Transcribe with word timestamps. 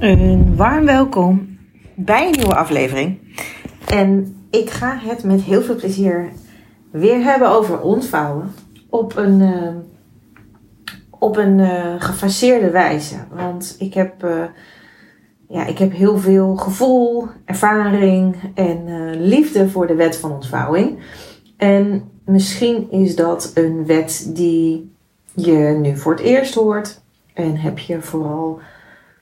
Een 0.00 0.56
warm 0.56 0.84
welkom 0.84 1.58
bij 1.94 2.26
een 2.26 2.36
nieuwe 2.36 2.54
aflevering. 2.54 3.18
En 3.86 4.36
ik 4.50 4.70
ga 4.70 4.98
het 4.98 5.24
met 5.24 5.40
heel 5.40 5.62
veel 5.62 5.74
plezier 5.74 6.28
weer 6.90 7.22
hebben 7.22 7.48
over 7.48 7.80
ontvouwen. 7.80 8.52
Op 8.88 9.16
een, 9.16 9.40
uh, 9.40 9.68
op 11.10 11.36
een 11.36 11.58
uh, 11.58 11.94
gefaseerde 11.98 12.70
wijze. 12.70 13.14
Want 13.32 13.76
ik 13.78 13.94
heb, 13.94 14.24
uh, 14.24 14.44
ja, 15.48 15.66
ik 15.66 15.78
heb 15.78 15.92
heel 15.92 16.18
veel 16.18 16.56
gevoel, 16.56 17.26
ervaring 17.44 18.36
en 18.54 19.10
liefde 19.20 19.68
voor 19.68 19.86
de 19.86 19.94
wet 19.94 20.16
van 20.16 20.32
ontvouwing. 20.32 20.98
En 21.56 22.10
misschien 22.24 22.90
is 22.90 23.16
dat 23.16 23.50
een 23.54 23.86
wet 23.86 24.30
die 24.34 24.94
je 25.34 25.78
nu 25.82 25.96
voor 25.96 26.12
het 26.12 26.22
eerst 26.22 26.54
hoort. 26.54 27.00
En 27.34 27.56
heb 27.56 27.78
je 27.78 28.00
vooral 28.00 28.60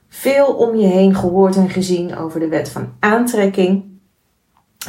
veel 0.09 0.53
om 0.53 0.75
je 0.75 0.87
heen 0.87 1.15
gehoord 1.15 1.55
en 1.55 1.69
gezien 1.69 2.17
over 2.17 2.39
de 2.39 2.47
wet 2.47 2.69
van 2.69 2.93
aantrekking. 2.99 3.83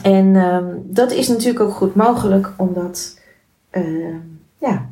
En 0.02 0.36
um, 0.36 0.82
dat 0.84 1.12
is 1.12 1.28
natuurlijk 1.28 1.60
ook 1.60 1.74
goed 1.74 1.94
mogelijk, 1.94 2.52
omdat 2.56 3.18
uh, 3.72 4.16
ja, 4.58 4.90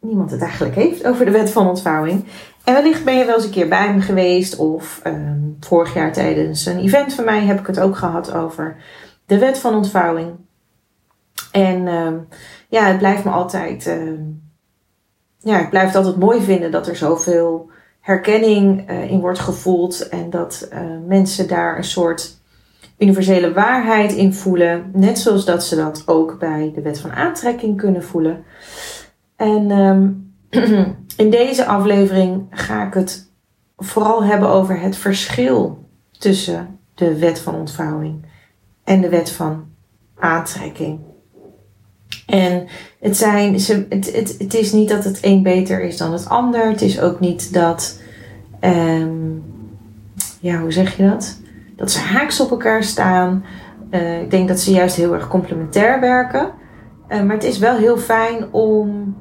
niemand 0.00 0.30
het 0.30 0.40
eigenlijk 0.40 0.74
heeft 0.74 1.06
over 1.06 1.24
de 1.24 1.30
wet 1.30 1.50
van 1.50 1.68
ontvouwing. 1.68 2.24
En 2.64 2.74
wellicht 2.74 3.04
ben 3.04 3.16
je 3.16 3.24
wel 3.24 3.34
eens 3.34 3.44
een 3.44 3.50
keer 3.50 3.68
bij 3.68 3.94
me 3.94 4.00
geweest, 4.00 4.56
of 4.56 5.00
um, 5.06 5.56
vorig 5.60 5.94
jaar 5.94 6.12
tijdens 6.12 6.66
een 6.66 6.78
event 6.78 7.14
van 7.14 7.24
mij 7.24 7.40
heb 7.40 7.60
ik 7.60 7.66
het 7.66 7.80
ook 7.80 7.96
gehad 7.96 8.32
over 8.32 8.76
de 9.26 9.38
wet 9.38 9.58
van 9.58 9.74
ontvouwing. 9.74 10.30
En 11.52 11.82
ja, 12.68 12.84
het 12.84 12.98
blijft 12.98 13.24
me 13.24 13.30
altijd. 13.30 13.98
ja, 15.38 15.60
ik 15.60 15.70
blijf 15.70 15.86
het 15.86 15.96
altijd 15.96 16.16
mooi 16.16 16.42
vinden 16.42 16.70
dat 16.70 16.86
er 16.86 16.96
zoveel 16.96 17.70
herkenning 18.04 18.90
uh, 18.90 19.10
in 19.10 19.20
wordt 19.20 19.38
gevoeld 19.38 20.08
en 20.08 20.30
dat 20.30 20.68
uh, 20.72 20.80
mensen 21.06 21.48
daar 21.48 21.76
een 21.76 21.84
soort 21.84 22.38
universele 22.98 23.52
waarheid 23.52 24.12
in 24.12 24.34
voelen, 24.34 24.90
net 24.92 25.18
zoals 25.18 25.44
dat 25.44 25.64
ze 25.64 25.76
dat 25.76 26.02
ook 26.06 26.38
bij 26.38 26.72
de 26.74 26.82
wet 26.82 27.00
van 27.00 27.12
aantrekking 27.12 27.76
kunnen 27.76 28.02
voelen. 28.02 28.44
En 29.36 29.70
um, 29.70 30.34
in 31.16 31.30
deze 31.30 31.66
aflevering 31.66 32.46
ga 32.50 32.86
ik 32.86 32.94
het 32.94 33.30
vooral 33.76 34.24
hebben 34.24 34.48
over 34.48 34.80
het 34.80 34.96
verschil 34.96 35.88
tussen 36.18 36.78
de 36.94 37.18
wet 37.18 37.38
van 37.38 37.54
ontvouwing 37.54 38.26
en 38.84 39.00
de 39.00 39.08
wet 39.08 39.30
van 39.30 39.64
aantrekking. 40.18 41.00
En 42.26 42.66
het, 43.00 43.16
zijn, 43.16 43.60
ze, 43.60 43.86
het, 43.88 44.16
het, 44.16 44.34
het 44.38 44.54
is 44.54 44.72
niet 44.72 44.88
dat 44.88 45.04
het 45.04 45.18
een 45.22 45.42
beter 45.42 45.82
is 45.82 45.96
dan 45.96 46.12
het 46.12 46.28
ander. 46.28 46.68
Het 46.68 46.82
is 46.82 47.00
ook 47.00 47.20
niet 47.20 47.52
dat, 47.52 48.00
um, 48.60 49.42
ja, 50.40 50.60
hoe 50.60 50.72
zeg 50.72 50.96
je 50.96 51.08
dat? 51.08 51.40
Dat 51.76 51.90
ze 51.90 51.98
haaks 51.98 52.40
op 52.40 52.50
elkaar 52.50 52.82
staan. 52.82 53.44
Uh, 53.90 54.20
ik 54.20 54.30
denk 54.30 54.48
dat 54.48 54.60
ze 54.60 54.70
juist 54.72 54.96
heel 54.96 55.14
erg 55.14 55.28
complementair 55.28 56.00
werken. 56.00 56.50
Uh, 57.08 57.22
maar 57.22 57.34
het 57.34 57.44
is 57.44 57.58
wel 57.58 57.76
heel 57.76 57.98
fijn 57.98 58.52
om 58.52 59.16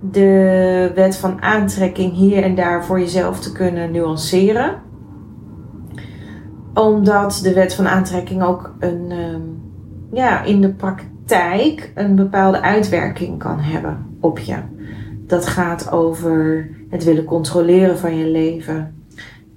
de 0.00 0.92
wet 0.94 1.16
van 1.16 1.42
aantrekking 1.42 2.12
hier 2.12 2.42
en 2.42 2.54
daar 2.54 2.84
voor 2.84 3.00
jezelf 3.00 3.40
te 3.40 3.52
kunnen 3.52 3.90
nuanceren. 3.90 4.74
Omdat 6.74 7.40
de 7.42 7.52
wet 7.52 7.74
van 7.74 7.88
aantrekking 7.88 8.42
ook 8.42 8.74
een, 8.78 9.12
um, 9.12 9.62
ja, 10.12 10.42
in 10.42 10.60
de 10.60 10.72
praktijk 10.72 11.14
praktijk 11.26 11.90
een 11.94 12.14
bepaalde 12.14 12.60
uitwerking 12.60 13.38
kan 13.38 13.58
hebben 13.58 14.16
op 14.20 14.38
je. 14.38 14.56
Dat 15.26 15.46
gaat 15.46 15.90
over 15.90 16.70
het 16.90 17.04
willen 17.04 17.24
controleren 17.24 17.98
van 17.98 18.16
je 18.16 18.26
leven. 18.26 19.04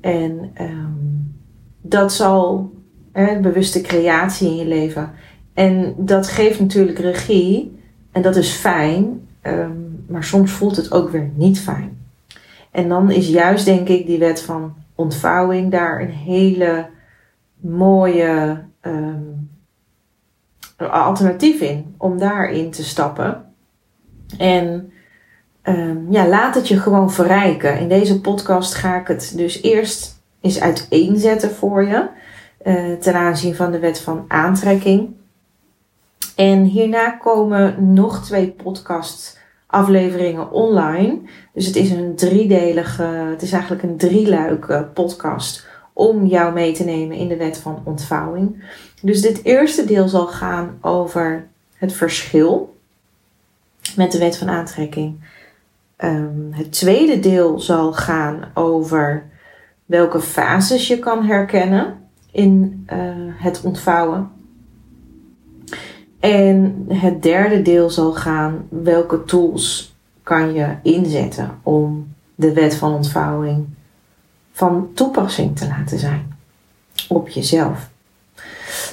En 0.01 0.51
um, 0.61 1.33
dat 1.81 2.13
zal 2.13 2.71
hè, 3.11 3.39
bewuste 3.39 3.81
creatie 3.81 4.49
in 4.49 4.55
je 4.55 4.65
leven. 4.65 5.11
En 5.53 5.93
dat 5.97 6.27
geeft 6.27 6.59
natuurlijk 6.59 6.99
regie. 6.99 7.79
En 8.11 8.21
dat 8.21 8.35
is 8.35 8.51
fijn. 8.51 9.27
Um, 9.43 10.03
maar 10.07 10.23
soms 10.23 10.51
voelt 10.51 10.75
het 10.75 10.91
ook 10.91 11.09
weer 11.09 11.29
niet 11.33 11.59
fijn. 11.59 11.97
En 12.71 12.89
dan 12.89 13.11
is 13.11 13.27
juist 13.27 13.65
denk 13.65 13.87
ik 13.87 14.05
die 14.05 14.19
wet 14.19 14.41
van 14.41 14.73
ontvouwing 14.95 15.71
daar 15.71 16.01
een 16.01 16.11
hele 16.11 16.87
mooie 17.59 18.63
um, 18.81 19.48
alternatief 20.87 21.61
in 21.61 21.95
om 21.97 22.17
daarin 22.17 22.71
te 22.71 22.83
stappen. 22.83 23.53
En 24.37 24.91
um, 25.63 26.07
ja, 26.09 26.27
laat 26.27 26.55
het 26.55 26.67
je 26.67 26.79
gewoon 26.79 27.11
verrijken. 27.11 27.79
In 27.79 27.89
deze 27.89 28.21
podcast 28.21 28.73
ga 28.73 28.99
ik 28.99 29.07
het 29.07 29.33
dus 29.35 29.61
eerst 29.61 30.21
eens 30.41 30.59
uiteenzetten 30.59 31.51
voor 31.51 31.83
je 31.83 32.07
uh, 32.65 32.93
ten 32.93 33.13
aanzien 33.13 33.55
van 33.55 33.71
de 33.71 33.79
wet 33.79 33.99
van 33.99 34.25
aantrekking. 34.27 35.09
En 36.35 36.63
hierna 36.63 37.09
komen 37.09 37.93
nog 37.93 38.25
twee 38.25 38.49
podcast 38.49 39.39
afleveringen 39.65 40.51
online. 40.51 41.19
Dus 41.53 41.65
het 41.65 41.75
is 41.75 41.91
een 41.91 42.15
driedelige, 42.15 43.03
het 43.03 43.41
is 43.41 43.51
eigenlijk 43.51 43.83
een 43.83 43.97
drieluik 43.97 44.83
podcast 44.93 45.67
om 45.93 46.25
jou 46.25 46.53
mee 46.53 46.71
te 46.71 46.83
nemen 46.83 47.17
in 47.17 47.27
de 47.27 47.37
wet 47.37 47.57
van 47.57 47.81
ontvouwing. 47.83 48.63
Dus 49.01 49.21
dit 49.21 49.43
eerste 49.43 49.85
deel 49.85 50.07
zal 50.07 50.27
gaan 50.27 50.77
over 50.81 51.47
het 51.73 51.93
verschil 51.93 52.77
met 53.95 54.11
de 54.11 54.17
wet 54.17 54.37
van 54.37 54.49
aantrekking. 54.49 55.19
Um, 55.97 56.49
het 56.51 56.71
tweede 56.71 57.19
deel 57.19 57.59
zal 57.59 57.93
gaan 57.93 58.51
over 58.53 59.23
welke 59.85 60.21
fases 60.21 60.87
je 60.87 60.99
kan 60.99 61.25
herkennen 61.25 61.97
in 62.31 62.85
uh, 62.93 62.97
het 63.37 63.61
ontvouwen. 63.61 64.31
En 66.19 66.85
het 66.87 67.23
derde 67.23 67.61
deel 67.61 67.89
zal 67.89 68.13
gaan 68.13 68.67
welke 68.69 69.23
tools 69.23 69.95
kan 70.23 70.53
je 70.53 70.75
inzetten 70.83 71.59
om 71.63 72.13
de 72.35 72.53
wet 72.53 72.75
van 72.75 72.93
ontvouwing 72.93 73.67
van 74.51 74.89
toepassing 74.93 75.57
te 75.57 75.67
laten 75.67 75.99
zijn 75.99 76.37
op 77.07 77.29
jezelf. 77.29 77.88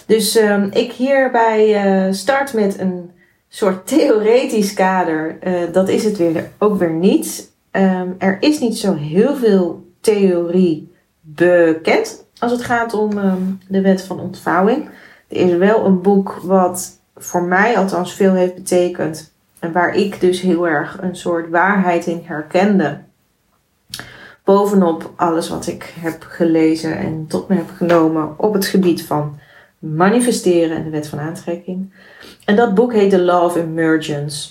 Dus 0.07 0.37
um, 0.37 0.69
ik 0.73 0.93
hierbij 0.93 1.87
uh, 2.07 2.13
start 2.13 2.53
met 2.53 2.79
een 2.79 3.11
soort 3.49 3.87
theoretisch 3.97 4.75
kader. 4.75 5.39
Uh, 5.47 5.73
dat 5.73 5.89
is 5.89 6.05
het 6.05 6.17
weer 6.17 6.51
ook 6.59 6.79
weer 6.79 6.93
niet. 6.93 7.53
Um, 7.71 8.15
er 8.19 8.37
is 8.41 8.59
niet 8.59 8.79
zo 8.79 8.95
heel 8.95 9.37
veel 9.37 9.87
theorie 10.01 10.95
bekend 11.21 12.25
als 12.39 12.53
het 12.53 12.63
gaat 12.63 12.95
om 12.95 13.19
um, 13.19 13.61
de 13.69 13.81
wet 13.81 14.03
van 14.03 14.21
ontvouwing. 14.21 14.89
Er 15.29 15.37
is 15.37 15.57
wel 15.57 15.85
een 15.85 16.03
boek 16.03 16.39
wat 16.43 17.01
voor 17.17 17.43
mij 17.43 17.79
althans 17.79 18.15
veel 18.15 18.33
heeft 18.33 18.55
betekend. 18.55 19.35
En 19.59 19.73
waar 19.73 19.95
ik 19.95 20.21
dus 20.21 20.41
heel 20.41 20.69
erg 20.69 20.99
een 21.01 21.17
soort 21.17 21.51
waarheid 21.51 22.07
in 22.07 22.23
herkende 22.25 22.99
bovenop 24.47 25.13
alles 25.17 25.49
wat 25.49 25.67
ik 25.67 25.95
heb 26.01 26.27
gelezen 26.29 26.99
en 26.99 27.27
tot 27.27 27.49
me 27.49 27.55
heb 27.55 27.71
genomen 27.77 28.35
op 28.37 28.53
het 28.53 28.67
gebied 28.67 29.03
van 29.03 29.39
manifesteren 29.79 30.77
en 30.77 30.85
de 30.85 30.91
wet 30.91 31.09
van 31.09 31.19
aantrekking. 31.19 31.93
En 32.45 32.57
dat 32.57 32.75
boek 32.75 32.93
heet 32.93 33.11
The 33.11 33.23
Law 33.23 33.45
of 33.45 33.57
Emergence. 33.57 34.51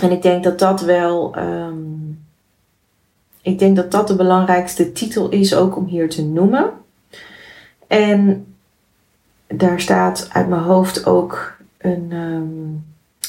En 0.00 0.10
ik 0.10 0.22
denk 0.22 0.44
dat 0.44 0.58
dat 0.58 0.80
wel, 0.80 1.38
um, 1.38 2.24
ik 3.42 3.58
denk 3.58 3.76
dat 3.76 3.90
dat 3.90 4.08
de 4.08 4.16
belangrijkste 4.16 4.92
titel 4.92 5.28
is 5.28 5.54
ook 5.54 5.76
om 5.76 5.86
hier 5.86 6.08
te 6.08 6.24
noemen. 6.24 6.70
En 7.86 8.46
daar 9.46 9.80
staat 9.80 10.28
uit 10.32 10.48
mijn 10.48 10.62
hoofd 10.62 11.06
ook 11.06 11.56
een 11.78 12.12
um, 12.12 12.84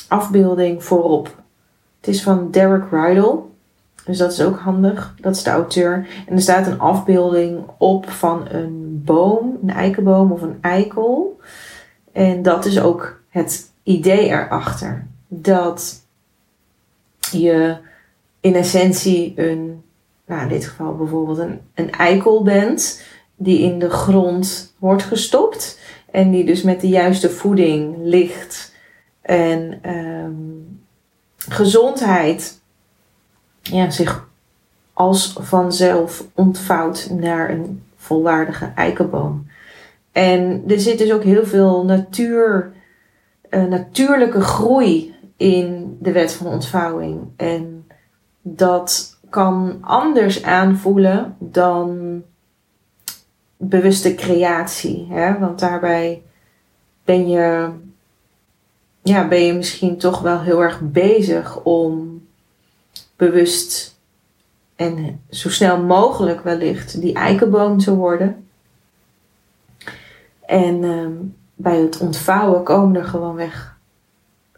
afbeelding 0.07 0.83
voorop. 0.83 1.35
Het 1.99 2.13
is 2.13 2.23
van 2.23 2.51
Derek 2.51 2.83
Rydell. 2.91 3.35
Dus 4.05 4.17
dat 4.17 4.31
is 4.31 4.41
ook 4.41 4.59
handig. 4.59 5.15
Dat 5.21 5.35
is 5.35 5.43
de 5.43 5.49
auteur. 5.49 6.07
En 6.27 6.35
er 6.35 6.41
staat 6.41 6.67
een 6.67 6.79
afbeelding 6.79 7.63
op 7.77 8.09
van 8.09 8.47
een 8.49 9.01
boom, 9.05 9.57
een 9.61 9.69
eikenboom 9.69 10.31
of 10.31 10.41
een 10.41 10.57
eikel. 10.61 11.39
En 12.11 12.41
dat 12.41 12.65
is 12.65 12.79
ook 12.81 13.21
het 13.29 13.71
idee 13.83 14.27
erachter. 14.27 15.07
Dat 15.27 16.01
je 17.31 17.77
in 18.39 18.55
essentie 18.55 19.33
een, 19.35 19.83
nou 20.25 20.41
in 20.41 20.47
dit 20.47 20.65
geval 20.65 20.95
bijvoorbeeld 20.95 21.37
een, 21.37 21.59
een 21.73 21.91
eikel 21.91 22.43
bent, 22.43 23.03
die 23.35 23.59
in 23.59 23.79
de 23.79 23.89
grond 23.89 24.75
wordt 24.79 25.03
gestopt. 25.03 25.79
En 26.11 26.31
die 26.31 26.45
dus 26.45 26.63
met 26.63 26.81
de 26.81 26.87
juiste 26.87 27.29
voeding 27.29 27.95
ligt 27.99 28.73
en 29.21 29.89
um, 29.89 30.81
gezondheid 31.37 32.61
ja, 33.63 33.89
zich 33.89 34.27
als 34.93 35.35
vanzelf 35.39 36.23
ontvouwt 36.33 37.09
naar 37.11 37.49
een 37.49 37.83
volwaardige 37.95 38.71
eikenboom. 38.75 39.47
En 40.11 40.63
er 40.67 40.79
zit 40.79 40.97
dus 40.97 41.11
ook 41.11 41.23
heel 41.23 41.45
veel 41.45 41.85
natuur, 41.85 42.71
uh, 43.49 43.63
natuurlijke 43.63 44.41
groei 44.41 45.15
in 45.37 45.97
de 45.99 46.11
wet 46.11 46.33
van 46.33 46.47
ontvouwing. 46.47 47.21
En 47.35 47.87
dat 48.41 49.17
kan 49.29 49.77
anders 49.81 50.43
aanvoelen 50.43 51.35
dan 51.39 52.21
bewuste 53.57 54.15
creatie. 54.15 55.07
Hè? 55.09 55.39
Want 55.39 55.59
daarbij 55.59 56.21
ben 57.05 57.29
je, 57.29 57.69
ja, 59.01 59.27
ben 59.27 59.45
je 59.45 59.53
misschien 59.53 59.97
toch 59.97 60.21
wel 60.21 60.41
heel 60.41 60.61
erg 60.61 60.79
bezig 60.81 61.63
om 61.63 62.12
bewust 63.15 63.97
en 64.75 65.21
zo 65.29 65.49
snel 65.49 65.83
mogelijk 65.83 66.41
wellicht 66.41 67.01
die 67.01 67.13
eikenboom 67.13 67.77
te 67.77 67.95
worden. 67.95 68.47
En 70.45 70.83
ehm, 70.83 71.11
bij 71.55 71.77
het 71.77 71.97
ontvouwen 71.97 72.63
komen 72.63 72.95
er 72.95 73.05
gewoon 73.05 73.35
weg, 73.35 73.77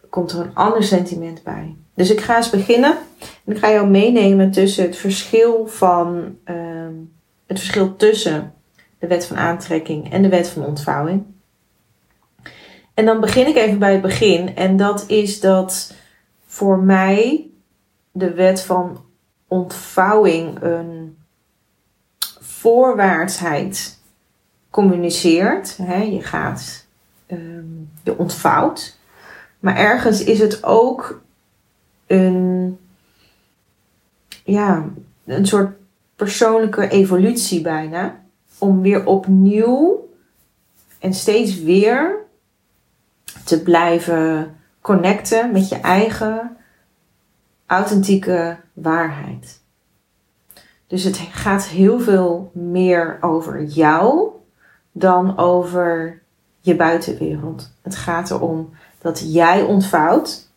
komt 0.09 0.31
er 0.31 0.39
een 0.39 0.55
ander 0.55 0.83
sentiment 0.83 1.43
bij. 1.43 1.75
Dus 1.93 2.11
ik 2.11 2.21
ga 2.21 2.35
eens 2.35 2.49
beginnen 2.49 2.97
en 3.45 3.53
ik 3.53 3.57
ga 3.57 3.71
jou 3.71 3.87
meenemen 3.87 4.51
tussen 4.51 4.83
het 4.85 4.97
verschil 4.97 5.67
van 5.67 6.37
ehm, 6.43 6.93
het 7.45 7.59
verschil 7.59 7.95
tussen 7.95 8.53
de 8.99 9.07
wet 9.07 9.25
van 9.25 9.37
aantrekking 9.37 10.11
en 10.11 10.21
de 10.21 10.29
wet 10.29 10.47
van 10.47 10.65
ontvouwing. 10.65 11.23
En 12.93 13.05
dan 13.05 13.19
begin 13.19 13.47
ik 13.47 13.55
even 13.55 13.79
bij 13.79 13.91
het 13.91 14.01
begin 14.01 14.55
en 14.55 14.77
dat 14.77 15.03
is 15.07 15.39
dat 15.39 15.93
voor 16.45 16.79
mij 16.79 17.49
de 18.17 18.33
wet 18.33 18.61
van 18.61 19.05
ontvouwing 19.47 20.61
een 20.61 21.17
voorwaartsheid 22.39 23.99
communiceert. 24.69 25.77
Hè? 25.77 26.01
Je 26.01 26.21
gaat, 26.21 26.85
um, 27.27 27.89
je 28.03 28.17
ontvouwt. 28.17 28.97
Maar 29.59 29.75
ergens 29.75 30.23
is 30.23 30.39
het 30.39 30.63
ook 30.63 31.21
een, 32.07 32.79
ja, 34.43 34.85
een 35.25 35.47
soort 35.47 35.77
persoonlijke 36.15 36.87
evolutie 36.87 37.61
bijna. 37.61 38.23
Om 38.57 38.81
weer 38.81 39.05
opnieuw 39.05 40.09
en 40.99 41.13
steeds 41.13 41.61
weer 41.61 42.15
te 43.43 43.61
blijven 43.61 44.55
connecten 44.81 45.51
met 45.51 45.69
je 45.69 45.75
eigen 45.75 46.54
authentieke 47.65 48.57
waarheid. 48.73 49.63
Dus 50.87 51.03
het 51.03 51.17
gaat 51.17 51.65
heel 51.65 51.99
veel 51.99 52.51
meer 52.53 53.17
over 53.21 53.63
jou 53.63 54.29
dan 54.91 55.37
over 55.37 56.21
je 56.59 56.75
buitenwereld. 56.75 57.71
Het 57.81 57.95
gaat 57.95 58.31
erom 58.31 58.73
dat 59.01 59.33
jij 59.33 59.61
ontvouwt 59.61 60.49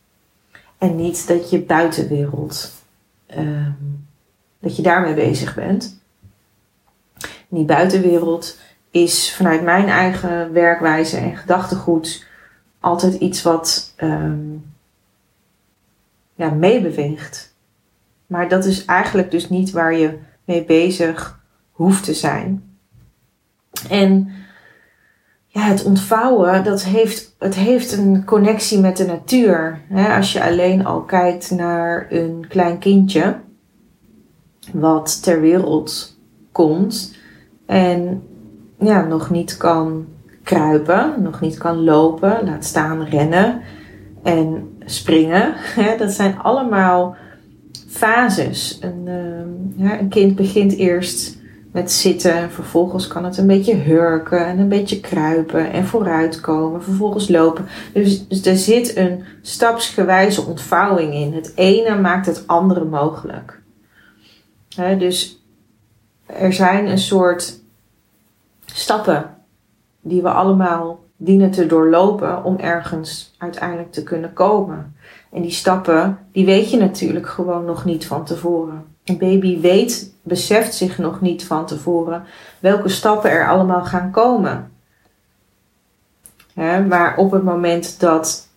en 0.78 0.96
niet 0.96 1.28
dat 1.28 1.50
je 1.50 1.62
buitenwereld, 1.62 2.72
um, 3.36 4.06
dat 4.60 4.76
je 4.76 4.82
daarmee 4.82 5.14
bezig 5.14 5.54
bent. 5.54 6.00
die 7.48 7.64
buitenwereld 7.64 8.58
is 8.90 9.34
vanuit 9.34 9.62
mijn 9.62 9.88
eigen 9.88 10.52
werkwijze 10.52 11.16
en 11.16 11.36
gedachtegoed 11.36 12.26
altijd 12.80 13.14
iets 13.14 13.42
wat 13.42 13.94
um, 13.96 14.72
ja, 16.38 16.50
meebeweegt. 16.50 17.56
Maar 18.26 18.48
dat 18.48 18.64
is 18.64 18.84
eigenlijk 18.84 19.30
dus 19.30 19.48
niet 19.48 19.70
waar 19.70 19.94
je 19.94 20.18
mee 20.44 20.64
bezig 20.64 21.40
hoeft 21.70 22.04
te 22.04 22.14
zijn. 22.14 22.62
En 23.88 24.32
ja, 25.46 25.60
het 25.60 25.84
ontvouwen, 25.84 26.64
dat 26.64 26.84
heeft, 26.84 27.34
het 27.38 27.54
heeft 27.54 27.92
een 27.92 28.24
connectie 28.24 28.78
met 28.78 28.96
de 28.96 29.06
natuur. 29.06 29.80
Als 30.16 30.32
je 30.32 30.44
alleen 30.44 30.86
al 30.86 31.00
kijkt 31.00 31.50
naar 31.50 32.06
een 32.10 32.44
klein 32.48 32.78
kindje 32.78 33.36
wat 34.72 35.22
ter 35.22 35.40
wereld 35.40 36.18
komt 36.52 37.16
en 37.66 38.22
ja, 38.78 39.04
nog 39.04 39.30
niet 39.30 39.56
kan 39.56 40.06
kruipen, 40.42 41.22
nog 41.22 41.40
niet 41.40 41.58
kan 41.58 41.84
lopen, 41.84 42.44
laat 42.44 42.64
staan 42.64 43.04
rennen 43.04 43.60
en 44.22 44.76
springen. 44.88 45.54
Dat 45.98 46.12
zijn 46.12 46.38
allemaal 46.38 47.16
fases. 47.88 48.78
Een, 48.80 49.02
ehm, 49.06 49.98
een 49.98 50.08
kind 50.08 50.36
begint 50.36 50.76
eerst 50.76 51.38
met 51.72 51.92
zitten, 51.92 52.50
vervolgens 52.50 53.06
kan 53.06 53.24
het 53.24 53.36
een 53.36 53.46
beetje 53.46 53.74
hurken 53.74 54.46
en 54.46 54.58
een 54.58 54.68
beetje 54.68 55.00
kruipen 55.00 55.72
en 55.72 55.86
vooruitkomen, 55.86 56.82
vervolgens 56.82 57.28
lopen. 57.28 57.66
Dus, 57.92 58.28
dus 58.28 58.46
er 58.46 58.56
zit 58.56 58.96
een 58.96 59.24
stapsgewijze 59.42 60.42
ontvouwing 60.42 61.14
in. 61.14 61.32
Het 61.32 61.52
ene 61.54 62.00
maakt 62.00 62.26
het 62.26 62.46
andere 62.46 62.84
mogelijk. 62.84 63.60
dus 64.98 65.42
er 66.26 66.52
zijn 66.52 66.86
een 66.86 66.98
soort 66.98 67.60
stappen 68.66 69.36
die 70.00 70.22
we 70.22 70.30
allemaal 70.30 71.00
dienen 71.20 71.50
te 71.50 71.66
doorlopen 71.66 72.44
om 72.44 72.56
ergens 72.56 73.34
uiteindelijk 73.38 73.92
te 73.92 74.02
kunnen 74.02 74.32
komen. 74.32 74.96
En 75.32 75.42
die 75.42 75.50
stappen, 75.50 76.18
die 76.32 76.44
weet 76.44 76.70
je 76.70 76.76
natuurlijk 76.76 77.28
gewoon 77.28 77.64
nog 77.64 77.84
niet 77.84 78.06
van 78.06 78.24
tevoren. 78.24 78.84
Een 79.04 79.18
baby 79.18 79.60
weet, 79.60 80.14
beseft 80.22 80.74
zich 80.74 80.98
nog 80.98 81.20
niet 81.20 81.44
van 81.44 81.66
tevoren 81.66 82.24
welke 82.58 82.88
stappen 82.88 83.30
er 83.30 83.48
allemaal 83.48 83.84
gaan 83.84 84.10
komen. 84.10 84.72
maar 86.88 87.16
op 87.16 87.30
het 87.30 87.42
moment 87.42 88.00
dat 88.00 88.48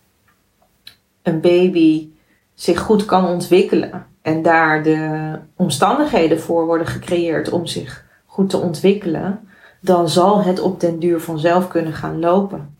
een 1.22 1.40
baby 1.40 2.08
zich 2.54 2.80
goed 2.80 3.04
kan 3.04 3.26
ontwikkelen 3.26 4.06
en 4.22 4.42
daar 4.42 4.82
de 4.82 5.38
omstandigheden 5.56 6.40
voor 6.40 6.66
worden 6.66 6.86
gecreëerd 6.86 7.50
om 7.50 7.66
zich 7.66 8.04
goed 8.26 8.50
te 8.50 8.58
ontwikkelen, 8.58 9.48
dan 9.82 10.08
zal 10.08 10.42
het 10.42 10.60
op 10.60 10.80
den 10.80 10.98
duur 10.98 11.20
vanzelf 11.20 11.68
kunnen 11.68 11.92
gaan 11.92 12.20
lopen. 12.20 12.76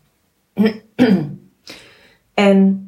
en 2.33 2.87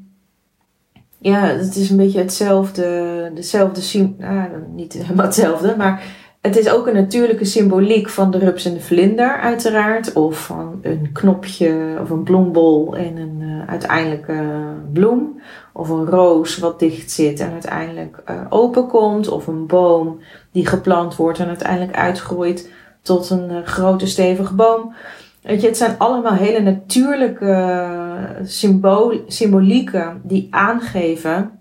ja, 1.18 1.40
het 1.42 1.76
is 1.76 1.90
een 1.90 1.98
beetje 1.98 2.20
hetzelfde, 2.20 3.32
dezelfde, 3.34 4.14
nou, 4.18 4.50
niet 4.76 4.94
helemaal 4.94 5.26
hetzelfde, 5.26 5.76
maar 5.78 6.04
het 6.46 6.58
is 6.58 6.70
ook 6.70 6.88
een 6.88 6.94
natuurlijke 6.94 7.46
symboliek 7.46 8.10
van 8.10 8.32
de 8.32 8.38
rups 8.38 8.66
en 8.66 8.74
de 8.74 8.80
vlinder 8.80 9.38
uiteraard. 9.40 10.14
Of 10.14 10.46
van 10.46 10.80
een 10.82 11.10
knopje 11.14 11.98
of 12.02 12.10
een 12.10 12.24
bloembol 12.24 12.96
en 12.96 13.18
een 13.18 13.42
uh, 13.42 13.70
uiteindelijke 13.70 14.44
bloem. 14.94 15.42
Of 15.74 15.90
een 15.90 16.06
roos 16.06 16.58
wat 16.58 16.80
dicht 16.80 17.12
zit 17.12 17.40
en 17.40 17.52
uiteindelijk 17.52 18.24
uh, 18.30 18.42
open 18.50 18.88
komt. 18.88 19.28
Of 19.28 19.48
een 19.48 19.66
boom 19.68 20.20
die 20.52 20.66
geplant 20.66 21.16
wordt 21.16 21.40
en 21.40 21.48
uiteindelijk 21.48 21.98
uitgroeit 21.98 22.70
tot 23.06 23.30
een 23.30 23.52
uh, 23.52 23.66
grote 23.66 24.08
stevige 24.08 24.54
boom. 24.54 24.94
Weet 25.42 25.62
je, 25.62 25.68
het 25.68 25.78
zijn 25.78 25.98
allemaal 25.98 26.34
hele 26.34 26.60
natuurlijke 26.60 28.40
symbool, 28.44 29.24
symbolieken 29.28 30.22
die 30.24 30.48
aangeven 30.50 31.60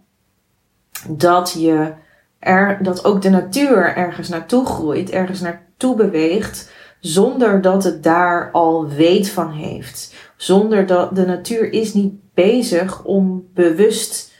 dat 1.08 1.54
je 1.58 1.92
er, 2.38 2.78
dat 2.82 3.04
ook 3.04 3.22
de 3.22 3.30
natuur 3.30 3.96
ergens 3.96 4.28
naartoe 4.28 4.66
groeit, 4.66 5.10
ergens 5.10 5.40
naartoe 5.40 5.96
beweegt, 5.96 6.72
zonder 7.00 7.60
dat 7.60 7.84
het 7.84 8.02
daar 8.02 8.50
al 8.50 8.88
weet 8.88 9.30
van 9.30 9.52
heeft. 9.52 10.14
Zonder 10.36 10.86
dat 10.86 11.16
de 11.16 11.26
natuur 11.26 11.72
is 11.72 11.94
niet 11.94 12.14
bezig 12.34 13.04
om 13.04 13.48
bewust 13.54 14.32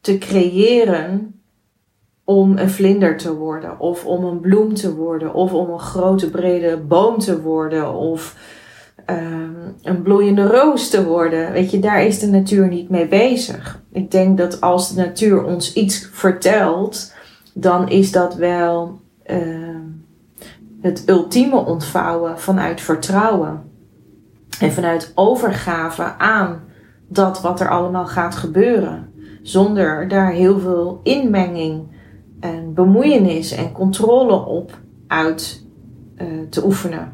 te 0.00 0.18
creëren 0.18 1.40
om 2.24 2.58
een 2.58 2.70
vlinder 2.70 3.16
te 3.16 3.34
worden, 3.34 3.80
of 3.80 4.04
om 4.06 4.24
een 4.24 4.40
bloem 4.40 4.74
te 4.74 4.94
worden, 4.94 5.34
of 5.34 5.52
om 5.52 5.70
een 5.70 5.78
grote 5.78 6.30
brede 6.30 6.76
boom 6.76 7.18
te 7.18 7.40
worden, 7.40 7.94
of 7.94 8.36
um, 9.10 9.56
een 9.82 10.02
bloeiende 10.02 10.46
roos 10.46 10.90
te 10.90 11.06
worden. 11.06 11.52
Weet 11.52 11.70
je, 11.70 11.78
daar 11.78 12.04
is 12.04 12.18
de 12.18 12.26
natuur 12.26 12.68
niet 12.68 12.88
mee 12.88 13.08
bezig. 13.08 13.82
Ik 13.92 14.10
denk 14.10 14.38
dat 14.38 14.60
als 14.60 14.94
de 14.94 15.00
natuur 15.00 15.44
ons 15.44 15.72
iets 15.72 16.08
vertelt, 16.12 17.14
dan 17.52 17.88
is 17.88 18.12
dat 18.12 18.34
wel 18.34 19.00
uh, 19.26 19.38
het 20.80 21.02
ultieme 21.06 21.56
ontvouwen 21.56 22.40
vanuit 22.40 22.80
vertrouwen. 22.80 23.62
En 24.60 24.72
vanuit 24.72 25.12
overgave 25.14 26.02
aan 26.18 26.62
dat 27.08 27.40
wat 27.40 27.60
er 27.60 27.68
allemaal 27.68 28.06
gaat 28.06 28.34
gebeuren. 28.34 29.12
Zonder 29.42 30.08
daar 30.08 30.30
heel 30.30 30.58
veel 30.58 31.00
inmenging 31.02 31.92
en 32.44 32.74
bemoeienis 32.74 33.52
en 33.52 33.72
controle 33.72 34.44
op 34.46 34.78
uit 35.06 35.64
uh, 36.16 36.26
te 36.50 36.64
oefenen. 36.64 37.12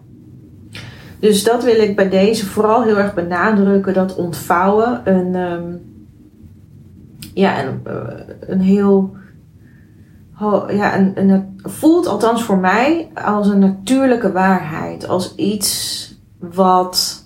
Dus 1.18 1.44
dat 1.44 1.64
wil 1.64 1.80
ik 1.80 1.96
bij 1.96 2.08
deze 2.08 2.46
vooral 2.46 2.82
heel 2.82 2.96
erg 2.96 3.14
benadrukken: 3.14 3.94
dat 3.94 4.14
ontvouwen 4.14 5.00
een, 5.04 5.34
um, 5.34 5.80
ja, 7.34 7.64
een, 7.64 7.80
een 8.40 8.60
heel. 8.60 9.16
ja, 10.68 10.98
een, 10.98 11.12
een, 11.30 11.60
voelt 11.62 12.06
althans 12.06 12.42
voor 12.42 12.58
mij 12.58 13.10
als 13.14 13.48
een 13.48 13.58
natuurlijke 13.58 14.32
waarheid. 14.32 15.08
Als 15.08 15.34
iets 15.34 16.08
wat, 16.38 17.24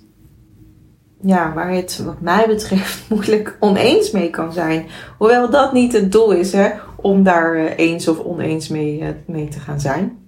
ja, 1.21 1.53
waar 1.55 1.73
het 1.73 2.03
wat 2.05 2.21
mij 2.21 2.47
betreft 2.47 3.03
moeilijk 3.11 3.57
oneens 3.61 4.11
mee 4.11 4.31
kan 4.31 4.53
zijn. 4.53 4.87
Hoewel 5.19 5.51
dat 5.51 5.73
niet 5.73 5.93
het 5.93 6.13
doel 6.13 6.31
is, 6.31 6.53
hè, 6.53 6.71
om 7.05 7.23
daar 7.23 7.57
uh, 7.57 7.79
eens 7.79 8.09
of 8.09 8.19
oneens 8.19 8.69
mee, 8.69 9.01
uh, 9.01 9.09
mee 9.27 9.49
te 9.49 9.61
gaan 9.61 9.81
zijn. 9.81 10.19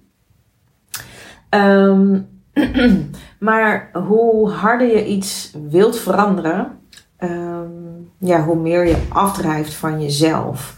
Um, 1.49 2.27
maar 3.47 3.89
hoe 3.93 4.49
harder 4.49 4.87
je 4.87 5.05
iets 5.05 5.53
wilt 5.69 5.99
veranderen, 5.99 6.79
ehm, 7.17 7.71
ja, 8.19 8.43
hoe 8.43 8.55
meer 8.55 8.87
je 8.87 9.05
afdrijft 9.09 9.73
van 9.73 10.01
jezelf. 10.01 10.75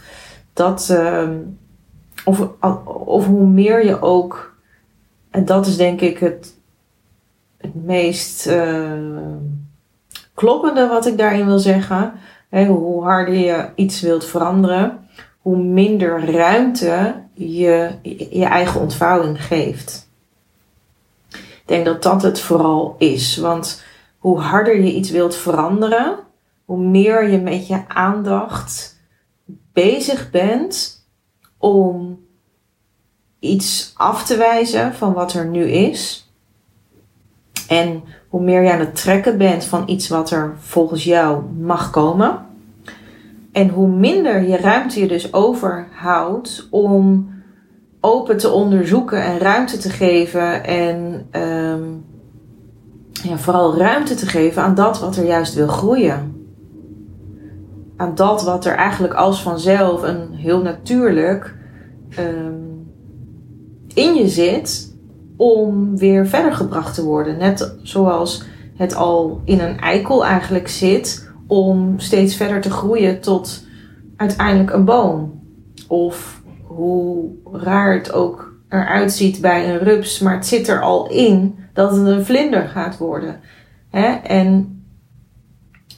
Dat, 0.53 0.89
ehm, 0.89 1.38
of, 2.25 2.50
of 3.06 3.25
hoe 3.25 3.48
meer 3.48 3.86
je 3.86 4.01
ook, 4.01 4.58
en 5.29 5.46
dat 5.46 5.68
is 5.68 5.77
denk 5.77 6.01
ik 6.01 6.18
het, 6.18 6.58
meest 7.74 8.48
uh, 8.48 8.94
kloppende 10.34 10.88
wat 10.88 11.06
ik 11.06 11.18
daarin 11.18 11.46
wil 11.46 11.60
zeggen. 11.60 12.13
hoe 12.50 13.03
harder 13.03 13.34
je 13.34 13.70
iets 13.75 14.01
wilt 14.01 14.25
veranderen, 14.25 15.09
hoe 15.50 15.58
minder 15.58 16.32
ruimte 16.32 17.24
je 17.34 17.91
je 18.29 18.46
eigen 18.46 18.82
ontvouwing 18.82 19.46
geeft. 19.46 20.10
Ik 21.29 21.63
denk 21.65 21.86
dat 21.86 22.03
dat 22.03 22.22
het 22.22 22.39
vooral 22.39 22.96
is. 22.98 23.38
Want 23.38 23.84
hoe 24.18 24.39
harder 24.39 24.82
je 24.82 24.94
iets 24.94 25.10
wilt 25.10 25.36
veranderen, 25.36 26.20
hoe 26.65 26.79
meer 26.79 27.29
je 27.29 27.39
met 27.39 27.68
je 27.68 27.88
aandacht 27.88 29.00
bezig 29.74 30.32
bent 30.32 31.06
om 31.58 32.25
iets 33.39 33.94
af 33.96 34.25
te 34.25 34.38
wijzen 34.38 34.94
van 34.94 35.13
wat 35.13 35.34
er 35.34 35.46
nu 35.46 35.63
is. 35.63 36.32
En 37.68 38.03
hoe 38.27 38.41
meer 38.41 38.62
je 38.62 38.72
aan 38.72 38.79
het 38.79 38.96
trekken 38.96 39.38
bent 39.38 39.63
van 39.63 39.84
iets 39.89 40.08
wat 40.08 40.32
er 40.32 40.58
volgens 40.60 41.03
jou 41.03 41.44
mag 41.44 41.89
komen. 41.89 42.49
En 43.60 43.70
hoe 43.70 43.88
minder 43.88 44.48
je 44.48 44.58
ruimte 44.58 45.00
je 45.00 45.08
dus 45.08 45.34
overhoudt 45.34 46.68
om 46.70 47.30
open 48.01 48.38
te 48.38 48.50
onderzoeken 48.50 49.24
en 49.24 49.38
ruimte 49.38 49.78
te 49.78 49.89
geven. 49.89 50.63
En 50.63 51.28
um, 51.42 52.06
ja, 53.12 53.38
vooral 53.38 53.78
ruimte 53.78 54.16
te 54.16 54.25
geven 54.25 54.62
aan 54.62 54.75
dat 54.75 55.00
wat 55.00 55.16
er 55.16 55.25
juist 55.25 55.54
wil 55.54 55.68
groeien. 55.68 56.48
Aan 57.98 58.16
dat 58.16 58.44
wat 58.44 58.66
er 58.66 58.75
eigenlijk 58.75 59.13
als 59.13 59.42
vanzelf 59.42 60.01
een 60.01 60.34
heel 60.34 60.62
natuurlijk 60.62 61.56
um, 62.20 62.92
in 63.94 64.13
je 64.13 64.28
zit 64.28 64.96
om 65.38 65.98
weer 65.98 66.28
verder 66.28 66.54
gebracht 66.54 66.96
te 66.96 67.04
worden. 67.04 67.38
Net 67.38 67.75
zoals 67.82 68.44
het 68.75 68.96
al 68.96 69.42
in 69.46 69.60
een 69.60 69.80
eikel 69.80 70.25
eigenlijk 70.25 70.68
zit 70.68 71.28
om 71.50 72.00
steeds 72.00 72.36
verder 72.36 72.62
te 72.62 72.72
groeien 72.72 73.22
tot 73.22 73.65
uiteindelijk 74.15 74.72
een 74.72 74.86
boom. 74.86 75.41
Of 75.88 76.41
hoe 76.63 77.29
raar 77.51 77.94
het 77.94 78.13
ook 78.13 78.53
eruit 78.70 79.12
ziet 79.12 79.41
bij 79.41 79.70
een 79.70 79.79
rups, 79.79 80.20
maar 80.20 80.34
het 80.34 80.46
zit 80.46 80.68
er 80.68 80.82
al 80.82 81.10
in 81.10 81.56
dat 81.74 81.91
het 81.91 82.08
een 82.08 82.25
vlinder 82.25 82.68
gaat 82.68 82.98
worden. 82.98 83.39
En 84.24 84.84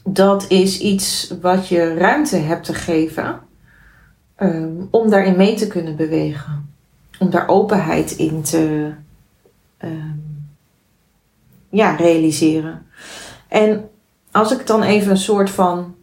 dat 0.03 0.46
is 0.50 0.79
iets 0.79 1.34
wat 1.41 1.67
je 1.67 1.93
ruimte 1.93 2.38
hebt 2.38 2.65
te 2.65 2.74
geven 2.74 3.39
um, 4.38 4.88
om 4.91 5.10
daarin 5.10 5.38
mee 5.38 5.55
te 5.55 5.67
kunnen 5.67 5.96
bewegen. 5.96 6.70
Om 7.20 7.29
daar 7.29 7.48
openheid 7.48 8.12
in 8.12 8.41
te 8.41 8.91
um, 9.84 10.50
ja, 11.70 11.96
realiseren. 11.96 12.86
En 13.48 13.89
als 14.31 14.51
ik 14.51 14.67
dan 14.67 14.83
even 14.83 15.11
een 15.11 15.17
soort 15.17 15.50
van 15.50 15.95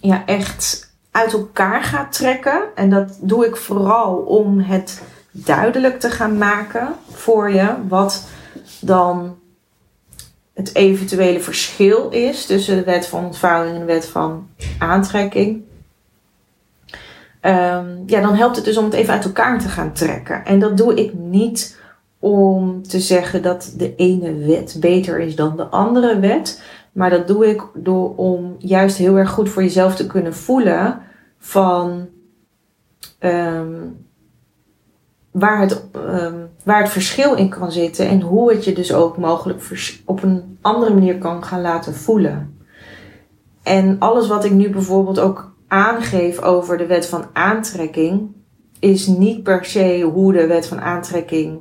ja, 0.00 0.26
echt 0.26 0.90
uit 1.10 1.32
elkaar 1.32 1.82
ga 1.82 2.08
trekken. 2.08 2.62
En 2.74 2.90
dat 2.90 3.18
doe 3.20 3.46
ik 3.46 3.56
vooral 3.56 4.16
om 4.16 4.60
het 4.60 5.02
duidelijk 5.30 6.00
te 6.00 6.10
gaan 6.10 6.38
maken 6.38 6.88
voor 7.10 7.50
je. 7.50 7.74
Wat 7.88 8.28
dan 8.80 9.38
het 10.54 10.74
eventuele 10.74 11.40
verschil 11.40 12.08
is 12.08 12.46
tussen 12.46 12.76
de 12.76 12.84
wet 12.84 13.06
van 13.06 13.24
ontvouwing 13.24 13.74
en 13.74 13.80
de 13.80 13.86
wet 13.86 14.06
van 14.06 14.48
aantrekking. 14.78 15.62
Um, 17.44 18.02
ja, 18.06 18.20
dan 18.20 18.34
helpt 18.34 18.56
het 18.56 18.64
dus 18.64 18.76
om 18.76 18.84
het 18.84 18.94
even 18.94 19.14
uit 19.14 19.24
elkaar 19.24 19.60
te 19.60 19.68
gaan 19.68 19.92
trekken. 19.92 20.44
En 20.44 20.58
dat 20.58 20.76
doe 20.76 20.94
ik 20.94 21.14
niet 21.14 21.80
om 22.18 22.82
te 22.82 23.00
zeggen 23.00 23.42
dat 23.42 23.74
de 23.76 23.94
ene 23.94 24.34
wet 24.34 24.76
beter 24.80 25.20
is 25.20 25.36
dan 25.36 25.56
de 25.56 25.64
andere 25.66 26.18
wet. 26.18 26.62
Maar 26.92 27.10
dat 27.10 27.26
doe 27.26 27.46
ik 27.46 27.62
door 27.74 28.14
om 28.16 28.54
juist 28.58 28.96
heel 28.96 29.16
erg 29.16 29.30
goed 29.30 29.48
voor 29.48 29.62
jezelf 29.62 29.94
te 29.94 30.06
kunnen 30.06 30.34
voelen 30.34 31.00
van 31.38 32.08
um, 33.20 34.06
waar, 35.30 35.60
het, 35.60 35.84
um, 35.94 36.48
waar 36.64 36.82
het 36.82 36.90
verschil 36.90 37.34
in 37.34 37.48
kan 37.48 37.72
zitten 37.72 38.08
en 38.08 38.20
hoe 38.20 38.52
het 38.52 38.64
je 38.64 38.72
dus 38.72 38.92
ook 38.92 39.16
mogelijk 39.16 39.62
op 40.04 40.22
een 40.22 40.58
andere 40.60 40.94
manier 40.94 41.18
kan 41.18 41.44
gaan 41.44 41.60
laten 41.60 41.94
voelen. 41.94 42.56
En 43.62 43.98
alles 43.98 44.28
wat 44.28 44.44
ik 44.44 44.52
nu 44.52 44.70
bijvoorbeeld 44.70 45.18
ook 45.18 45.54
aangeef 45.68 46.40
over 46.40 46.78
de 46.78 46.86
wet 46.86 47.06
van 47.06 47.24
aantrekking, 47.32 48.32
is 48.78 49.06
niet 49.06 49.42
per 49.42 49.64
se 49.64 50.10
hoe 50.12 50.32
de 50.32 50.46
wet 50.46 50.66
van 50.66 50.80
aantrekking 50.80 51.60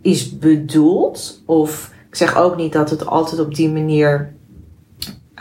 is 0.00 0.38
bedoeld. 0.38 1.42
Of 1.46 1.92
ik 2.08 2.16
zeg 2.16 2.36
ook 2.36 2.56
niet 2.56 2.72
dat 2.72 2.90
het 2.90 3.06
altijd 3.06 3.40
op 3.40 3.54
die 3.54 3.70
manier 3.70 4.32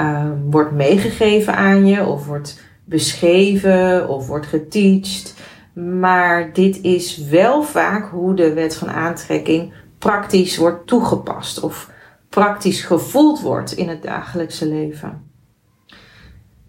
uh, 0.01 0.25
wordt 0.49 0.71
meegegeven 0.71 1.55
aan 1.55 1.85
je, 1.85 2.05
of 2.05 2.25
wordt 2.25 2.59
beschreven, 2.83 4.09
of 4.09 4.27
wordt 4.27 4.45
geteacht. 4.45 5.33
Maar 5.73 6.53
dit 6.53 6.81
is 6.81 7.17
wel 7.17 7.63
vaak 7.63 8.09
hoe 8.11 8.33
de 8.33 8.53
wet 8.53 8.75
van 8.75 8.89
aantrekking 8.89 9.73
praktisch 9.97 10.57
wordt 10.57 10.87
toegepast 10.87 11.59
of 11.59 11.89
praktisch 12.29 12.81
gevoeld 12.81 13.41
wordt 13.41 13.71
in 13.71 13.89
het 13.89 14.03
dagelijkse 14.03 14.67
leven. 14.67 15.21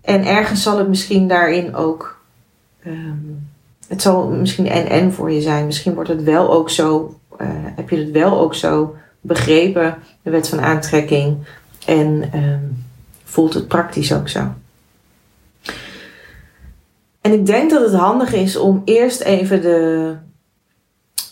En 0.00 0.26
ergens 0.26 0.62
zal 0.62 0.78
het 0.78 0.88
misschien 0.88 1.28
daarin 1.28 1.75
ook. 1.75 2.21
Um, 2.87 3.49
het 3.88 4.02
zal 4.02 4.28
misschien 4.28 4.69
en-en 4.69 5.12
voor 5.12 5.31
je 5.31 5.40
zijn. 5.40 5.67
Misschien 5.67 5.95
wordt 5.95 6.09
het 6.09 6.23
wel 6.23 6.52
ook 6.52 6.71
zo. 6.71 7.17
Uh, 7.40 7.49
heb 7.50 7.90
je 7.90 7.97
het 7.97 8.11
wel 8.11 8.40
ook 8.40 8.55
zo 8.55 8.95
begrepen, 9.20 9.98
de 10.22 10.30
wet 10.30 10.48
van 10.48 10.60
aantrekking. 10.60 11.46
En 11.87 12.30
um, 12.34 12.84
voelt 13.25 13.54
het 13.54 13.68
praktisch 13.68 14.12
ook 14.12 14.28
zo. 14.28 14.54
En 17.20 17.32
ik 17.32 17.46
denk 17.46 17.70
dat 17.70 17.82
het 17.82 18.00
handig 18.00 18.32
is 18.32 18.56
om 18.56 18.82
eerst 18.84 19.20
even 19.20 19.62
de. 19.62 20.16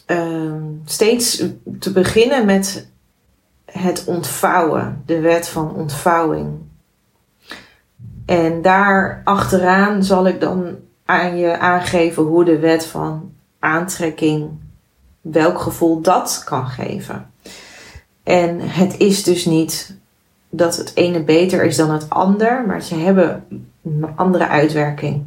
Uh, 0.06 0.52
steeds 0.84 1.44
te 1.78 1.92
beginnen 1.92 2.44
met 2.44 2.88
het 3.64 4.04
ontvouwen, 4.04 5.02
de 5.06 5.20
wet 5.20 5.48
van 5.48 5.74
ontvouwing. 5.74 6.58
En 8.26 8.62
daar 8.62 9.20
achteraan 9.24 10.04
zal 10.04 10.26
ik 10.26 10.40
dan 10.40 10.76
aan 11.04 11.36
je 11.36 11.58
aangeven 11.58 12.22
hoe 12.22 12.44
de 12.44 12.58
wet 12.58 12.86
van 12.86 13.32
aantrekking, 13.58 14.50
welk 15.20 15.60
gevoel 15.60 16.00
dat 16.00 16.42
kan 16.44 16.66
geven. 16.66 17.30
En 18.26 18.60
het 18.60 18.96
is 18.98 19.22
dus 19.22 19.44
niet 19.44 19.96
dat 20.48 20.76
het 20.76 20.92
ene 20.94 21.22
beter 21.22 21.64
is 21.64 21.76
dan 21.76 21.90
het 21.90 22.10
ander, 22.10 22.64
maar 22.66 22.82
ze 22.82 22.94
hebben 22.94 23.44
een 23.82 24.16
andere 24.16 24.48
uitwerking 24.48 25.24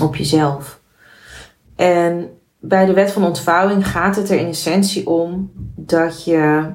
op 0.00 0.16
jezelf. 0.16 0.80
En 1.74 2.38
bij 2.58 2.86
de 2.86 2.92
wet 2.92 3.10
van 3.10 3.24
ontvouwing 3.24 3.88
gaat 3.88 4.16
het 4.16 4.30
er 4.30 4.38
in 4.38 4.46
essentie 4.46 5.06
om 5.06 5.50
dat 5.74 6.24
je 6.24 6.70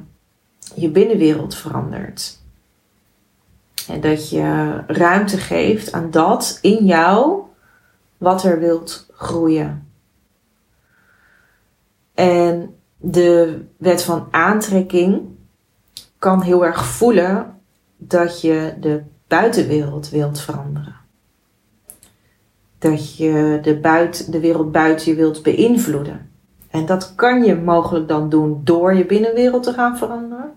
je 0.76 0.90
binnenwereld 0.90 1.56
verandert. 1.56 2.40
En 3.88 4.02
dat 4.02 4.30
je 4.30 4.80
ruimte 4.88 5.38
geeft 5.38 5.92
aan 5.92 6.12
dat 6.12 6.60
in 6.62 6.86
jou 6.86 7.42
wat 8.18 8.44
er 8.44 8.60
wilt 8.60 9.08
groeien. 9.14 9.88
En 12.14 12.76
de 13.02 13.62
wet 13.78 14.04
van 14.04 14.28
aantrekking 14.32 15.22
kan 16.20 16.42
heel 16.42 16.66
erg 16.66 16.86
voelen 16.86 17.60
dat 17.98 18.42
je 18.42 18.74
de 18.80 19.02
buitenwereld 19.28 20.10
wilt 20.10 20.40
veranderen 20.40 21.02
dat 22.82 23.16
je 23.18 23.60
de, 23.62 23.80
de 24.30 24.40
wereld 24.40 24.72
buiten 24.72 25.12
je 25.12 25.18
wilt 25.18 25.44
beïnvloeden. 25.44 26.30
En 26.70 26.86
dat 26.86 27.16
kan 27.16 27.44
je 27.44 27.56
mogelijk 27.56 28.08
dan 28.08 28.30
doen 28.30 28.62
door 28.64 28.94
je 28.94 29.06
binnenwereld 29.06 29.64
te 29.64 29.74
gaan 29.74 29.98
veranderen, 29.98 30.52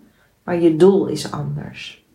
maar 0.44 0.60
je 0.60 0.76
doel 0.76 1.06
is 1.06 1.30
anders. 1.30 2.06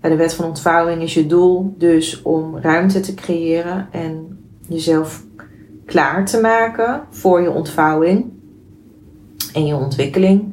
Bij 0.00 0.10
de 0.10 0.16
wet 0.16 0.34
van 0.34 0.44
ontvouwing 0.44 1.02
is 1.02 1.14
je 1.14 1.26
doel 1.26 1.74
dus 1.78 2.22
om 2.22 2.58
ruimte 2.58 3.00
te 3.00 3.14
creëren 3.14 3.88
en 3.90 4.38
jezelf 4.68 5.24
klaar 5.84 6.26
te 6.26 6.40
maken 6.40 7.02
voor 7.10 7.40
je 7.40 7.50
ontvouwing 7.50 8.33
en 9.54 9.66
je 9.66 9.74
ontwikkeling. 9.74 10.52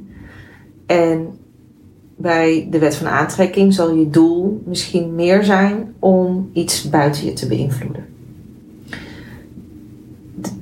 En 0.86 1.38
bij 2.16 2.68
de 2.70 2.80
wet 2.80 2.96
van 2.96 3.08
aantrekking 3.08 3.74
zal 3.74 3.96
je 3.96 4.10
doel 4.10 4.62
misschien 4.66 5.16
meer 5.16 5.44
zijn 5.44 5.94
om 6.00 6.50
iets 6.54 6.90
buiten 6.90 7.26
je 7.26 7.34
te 7.34 7.48
beïnvloeden 7.48 8.12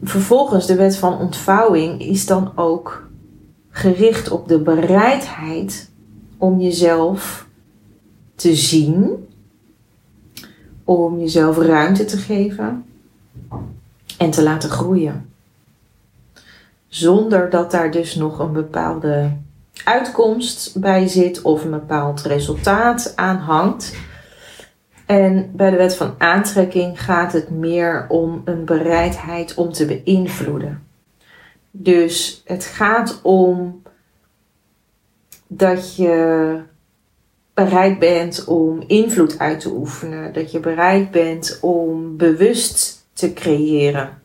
vervolgens 0.10 0.66
de 0.66 0.76
wet 0.76 0.96
van 0.96 1.18
ontvouwing 1.18 2.02
is 2.02 2.26
dan 2.26 2.52
ook 2.56 3.08
gericht 3.70 4.32
op 4.32 4.48
de 4.48 4.60
bereidheid 4.60 5.90
om 6.38 6.60
jezelf 6.60 7.48
te 8.36 8.56
zien, 8.56 9.28
om 10.84 11.20
jezelf 11.20 11.58
ruimte 11.58 12.06
te 12.06 12.18
geven 12.18 12.86
en 14.18 14.30
te 14.32 14.44
laten 14.44 14.70
groeien. 14.70 15.29
Zonder 16.90 17.50
dat 17.50 17.72
daar 17.72 17.92
dus 17.92 18.16
nog 18.16 18.40
een 18.40 18.54
bepaalde 18.54 19.38
uitkomst 19.84 20.80
bij 20.80 21.08
zit 21.08 21.42
of 21.42 21.64
een 21.64 21.72
bepaald 21.72 22.22
resultaat 22.22 23.14
aan 23.16 23.38
hangt. 23.38 23.96
En 25.06 25.52
bij 25.54 25.70
de 25.70 25.78
wet 25.78 25.96
van 25.96 26.16
aantrekking 26.18 27.04
gaat 27.04 27.34
het 27.34 27.50
meer 27.50 28.06
om 28.08 28.42
een 28.46 28.66
bereidheid 28.66 29.54
om 29.54 29.72
te 29.72 29.86
beïnvloeden. 29.86 30.88
Dus 31.72 32.42
het 32.46 32.66
gaat 32.66 33.20
om 33.24 33.82
dat 35.48 35.96
je 35.96 36.60
bereid 37.54 38.00
bent 38.00 38.46
om 38.46 38.84
invloed 38.88 39.40
uit 39.40 39.60
te 39.60 39.72
oefenen, 39.72 40.34
dat 40.34 40.52
je 40.52 40.60
bereid 40.60 41.12
bent 41.12 41.58
om 41.62 42.18
bewust 42.18 43.08
te 43.14 43.34
creëren. 43.34 44.22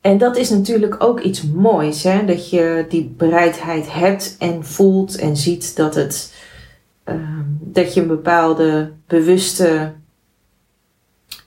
En 0.00 0.18
dat 0.18 0.36
is 0.36 0.50
natuurlijk 0.50 1.02
ook 1.02 1.20
iets 1.20 1.42
moois, 1.42 2.02
hè? 2.02 2.24
dat 2.24 2.50
je 2.50 2.86
die 2.88 3.14
bereidheid 3.16 3.92
hebt 3.92 4.36
en 4.38 4.64
voelt 4.64 5.16
en 5.16 5.36
ziet 5.36 5.76
dat, 5.76 5.94
het, 5.94 6.34
uh, 7.04 7.14
dat 7.60 7.94
je 7.94 8.00
een 8.00 8.06
bepaalde 8.06 8.92
bewuste 9.06 9.92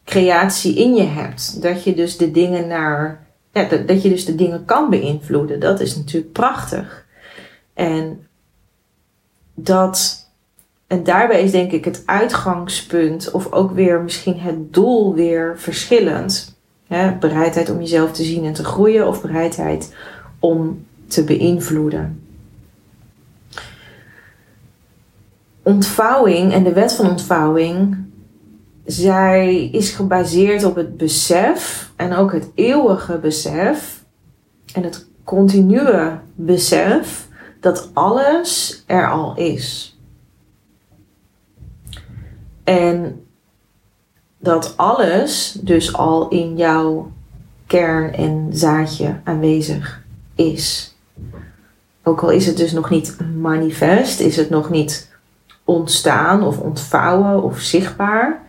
creatie 0.05 0.75
in 0.75 0.95
je 0.95 1.03
hebt. 1.03 1.61
Dat 1.61 1.83
je 1.83 1.95
dus 1.95 2.17
de 2.17 2.31
dingen 2.31 2.67
naar, 2.67 3.27
ja, 3.51 3.63
dat, 3.63 3.87
dat 3.87 4.01
je 4.01 4.09
dus 4.09 4.25
de 4.25 4.35
dingen 4.35 4.65
kan 4.65 4.89
beïnvloeden. 4.89 5.59
Dat 5.59 5.79
is 5.79 5.95
natuurlijk 5.95 6.31
prachtig. 6.31 7.05
En 7.73 8.27
dat, 9.53 10.27
en 10.87 11.03
daarbij 11.03 11.43
is 11.43 11.51
denk 11.51 11.71
ik 11.71 11.85
het 11.85 12.03
uitgangspunt 12.05 13.31
of 13.31 13.51
ook 13.51 13.71
weer 13.71 14.01
misschien 14.01 14.39
het 14.39 14.73
doel 14.73 15.13
weer 15.13 15.59
verschillend. 15.59 16.59
Bereidheid 17.19 17.69
om 17.69 17.79
jezelf 17.79 18.11
te 18.11 18.23
zien 18.23 18.45
en 18.45 18.53
te 18.53 18.63
groeien 18.63 19.07
of 19.07 19.21
bereidheid 19.21 19.95
om 20.39 20.85
te 21.07 21.23
beïnvloeden. 21.23 22.23
Ontvouwing 25.63 26.53
en 26.53 26.63
de 26.63 26.73
wet 26.73 26.93
van 26.93 27.09
ontvouwing, 27.09 27.97
zij 28.85 29.65
is 29.65 29.89
gebaseerd 29.89 30.63
op 30.63 30.75
het 30.75 30.97
besef 30.97 31.91
en 31.95 32.13
ook 32.13 32.31
het 32.31 32.49
eeuwige 32.55 33.17
besef 33.17 34.03
en 34.73 34.83
het 34.83 35.07
continue 35.23 36.19
besef 36.35 37.27
dat 37.59 37.89
alles 37.93 38.83
er 38.87 39.11
al 39.11 39.37
is. 39.37 39.97
En 42.63 43.25
dat 44.41 44.73
alles 44.77 45.57
dus 45.61 45.93
al 45.93 46.27
in 46.27 46.57
jouw 46.57 47.11
kern 47.67 48.13
en 48.13 48.49
zaadje 48.51 49.19
aanwezig 49.23 50.01
is. 50.35 50.95
Ook 52.03 52.21
al 52.21 52.29
is 52.29 52.45
het 52.45 52.57
dus 52.57 52.71
nog 52.71 52.89
niet 52.89 53.17
manifest, 53.35 54.19
is 54.19 54.35
het 54.35 54.49
nog 54.49 54.69
niet 54.69 55.09
ontstaan 55.63 56.43
of 56.43 56.59
ontvouwen 56.59 57.43
of 57.43 57.59
zichtbaar. 57.59 58.41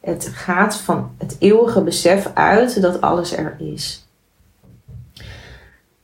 Het 0.00 0.30
gaat 0.32 0.76
van 0.76 1.10
het 1.18 1.36
eeuwige 1.38 1.82
besef 1.82 2.30
uit 2.34 2.80
dat 2.82 3.00
alles 3.00 3.36
er 3.36 3.56
is. 3.58 4.06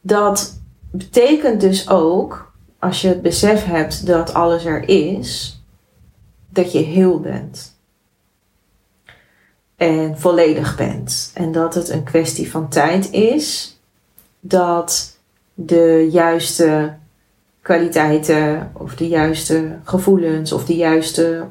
Dat 0.00 0.60
betekent 0.90 1.60
dus 1.60 1.88
ook, 1.88 2.52
als 2.78 3.00
je 3.00 3.08
het 3.08 3.22
besef 3.22 3.64
hebt 3.64 4.06
dat 4.06 4.34
alles 4.34 4.64
er 4.64 4.88
is, 4.88 5.60
dat 6.48 6.72
je 6.72 6.78
heel 6.78 7.20
bent 7.20 7.71
en 9.82 10.18
volledig 10.18 10.76
bent. 10.76 11.30
En 11.34 11.52
dat 11.52 11.74
het 11.74 11.88
een 11.88 12.02
kwestie 12.04 12.50
van 12.50 12.68
tijd 12.68 13.10
is 13.10 13.78
dat 14.40 15.18
de 15.54 16.08
juiste 16.10 16.94
kwaliteiten 17.62 18.70
of 18.72 18.94
de 18.94 19.08
juiste 19.08 19.78
gevoelens 19.84 20.52
of 20.52 20.64
de 20.64 20.76
juiste 20.76 21.46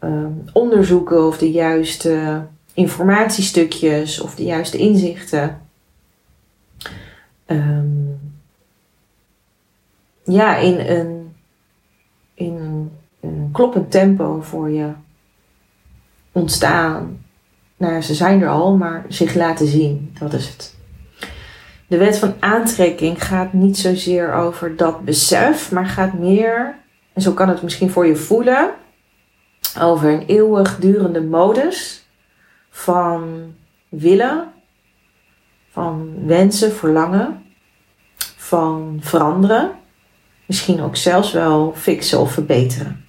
ehm, 0.00 0.32
onderzoeken 0.52 1.26
of 1.26 1.38
de 1.38 1.50
juiste 1.50 2.42
informatiestukjes 2.74 4.20
of 4.20 4.34
de 4.34 4.44
juiste 4.44 4.78
inzichten. 4.78 5.60
Ehm, 7.46 8.12
ja, 10.24 10.56
in 10.56 10.78
een, 10.78 11.34
in 12.34 12.54
een, 12.54 12.90
een 13.20 13.48
kloppend 13.52 13.90
tempo 13.90 14.40
voor 14.40 14.70
je 14.70 14.92
ontstaan. 16.34 17.24
Nou, 17.76 18.00
ze 18.00 18.14
zijn 18.14 18.42
er 18.42 18.48
al, 18.48 18.76
maar 18.76 19.04
zich 19.08 19.34
laten 19.34 19.66
zien. 19.66 20.14
Dat 20.18 20.32
is 20.32 20.48
het. 20.48 20.76
De 21.86 21.96
wet 21.96 22.18
van 22.18 22.34
aantrekking 22.40 23.24
gaat 23.24 23.52
niet 23.52 23.78
zozeer 23.78 24.32
over 24.32 24.76
dat 24.76 25.04
besef, 25.04 25.72
maar 25.72 25.86
gaat 25.86 26.12
meer, 26.12 26.78
en 27.12 27.22
zo 27.22 27.32
kan 27.32 27.48
het 27.48 27.62
misschien 27.62 27.90
voor 27.90 28.06
je 28.06 28.16
voelen, 28.16 28.70
over 29.80 30.12
een 30.12 30.26
eeuwigdurende 30.26 31.22
modus 31.22 32.06
van 32.70 33.54
willen, 33.88 34.52
van 35.70 36.26
wensen, 36.26 36.72
verlangen, 36.72 37.42
van 38.36 38.98
veranderen, 39.00 39.70
misschien 40.46 40.80
ook 40.80 40.96
zelfs 40.96 41.32
wel 41.32 41.72
fixen 41.76 42.20
of 42.20 42.32
verbeteren 42.32 43.03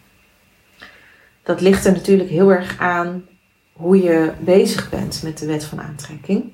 dat 1.45 1.61
ligt 1.61 1.85
er 1.85 1.91
natuurlijk 1.91 2.29
heel 2.29 2.49
erg 2.49 2.79
aan 2.79 3.25
hoe 3.73 4.01
je 4.01 4.31
bezig 4.39 4.89
bent 4.89 5.23
met 5.23 5.37
de 5.37 5.45
wet 5.45 5.65
van 5.65 5.81
aantrekking. 5.81 6.51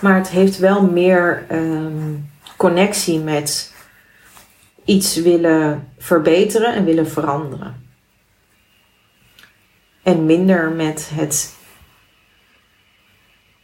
Maar 0.00 0.14
het 0.14 0.28
heeft 0.28 0.58
wel 0.58 0.82
meer 0.82 1.44
ehm, 1.48 2.14
connectie 2.56 3.18
met 3.18 3.74
iets 4.84 5.16
willen 5.16 5.88
verbeteren 5.98 6.74
en 6.74 6.84
willen 6.84 7.08
veranderen. 7.08 7.84
En 10.02 10.26
minder 10.26 10.70
met 10.70 11.10
het 11.14 11.54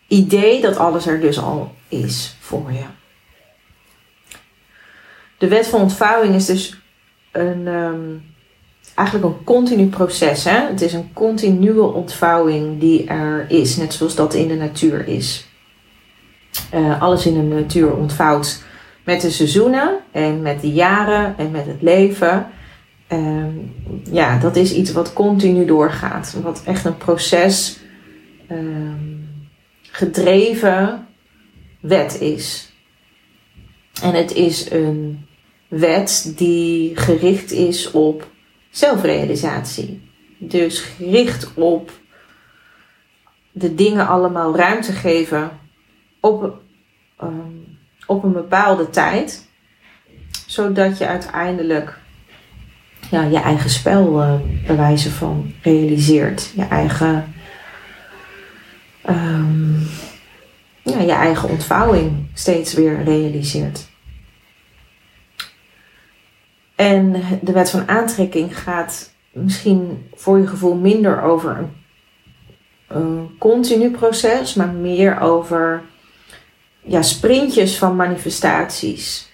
idee 0.09 0.61
dat 0.61 0.77
alles 0.77 1.07
er 1.07 1.21
dus 1.21 1.39
al 1.39 1.75
is 1.89 2.37
voor 2.41 2.73
je. 2.73 2.85
De 5.39 5.49
wet 5.49 5.67
van 5.67 5.81
ontvouwing 5.81 6.35
is 6.35 6.47
dus 6.47 6.81
een, 7.33 7.67
um, 7.67 8.32
eigenlijk 9.03 9.25
een 9.25 9.45
continu 9.45 9.87
proces. 9.87 10.45
Hè? 10.45 10.67
Het 10.67 10.81
is 10.81 10.93
een 10.93 11.13
continue 11.13 11.83
ontvouwing 11.83 12.81
die 12.81 13.05
er 13.05 13.51
is, 13.51 13.77
net 13.77 13.95
zoals 13.95 14.15
dat 14.15 14.35
in 14.35 14.49
de 14.49 14.55
natuur 14.55 15.09
is. 15.09 15.47
Uh, 16.75 17.03
alles 17.03 17.27
in 17.27 17.35
de 17.35 17.55
natuur 17.55 17.97
ontvouwt 17.97 18.63
met 19.05 19.21
de 19.21 19.31
seizoenen 19.31 19.99
en 20.11 20.43
met 20.43 20.61
de 20.61 20.73
jaren 20.73 21.35
en 21.39 21.51
met 21.51 21.67
het 21.67 21.83
leven. 21.83 22.47
Uh, 23.13 23.45
ja, 24.13 24.39
dat 24.39 24.57
is 24.57 24.75
iets 24.75 24.93
wat 24.93 25.13
continu 25.13 25.65
doorgaat. 25.65 26.37
Wat 26.43 26.63
echt 26.65 26.85
een 26.85 26.97
proces 26.97 27.79
uh, 28.51 28.59
gedreven 29.83 31.07
wet 31.81 32.21
is. 32.21 32.73
En 34.03 34.15
het 34.15 34.33
is 34.33 34.71
een 34.71 35.27
wet 35.69 36.33
die 36.37 36.97
gericht 36.97 37.53
is 37.53 37.91
op 37.91 38.31
zelfrealisatie. 38.73 40.11
Dus 40.39 40.81
gericht 40.81 41.55
op 41.55 41.91
de 43.53 43.75
dingen 43.75 44.07
allemaal 44.07 44.57
ruimte 44.57 44.93
geven 44.93 45.51
op, 46.21 46.61
um, 47.23 47.79
op 48.07 48.25
een 48.25 48.33
bepaalde 48.33 48.91
tijd. 48.91 49.51
Zodat 50.47 50.99
je 50.99 51.07
uiteindelijk 51.07 51.99
ja, 53.11 53.23
je 53.23 53.39
eigen 53.39 53.71
spel 53.71 54.23
uh, 54.69 54.97
van 54.97 55.53
realiseert. 55.63 56.51
Je 56.55 56.65
eigen, 56.65 57.35
um, 59.09 59.89
ja, 60.83 61.01
je 61.01 61.13
eigen 61.13 61.49
ontvouwing 61.49 62.27
steeds 62.35 62.75
weer 62.75 63.05
realiseert. 63.05 63.91
En 66.75 67.23
de 67.41 67.53
wet 67.53 67.71
van 67.71 67.89
aantrekking 67.89 68.59
gaat 68.59 69.13
misschien 69.33 70.09
voor 70.15 70.39
je 70.39 70.47
gevoel 70.47 70.75
minder 70.75 71.23
over 71.23 71.69
een, 72.89 73.37
continu 73.39 73.91
proces, 73.91 74.55
maar 74.55 74.69
meer 74.69 75.21
over 75.21 75.83
ja, 76.83 77.03
sprintjes 77.03 77.79
van 77.79 77.97
manifestaties. 77.97 79.33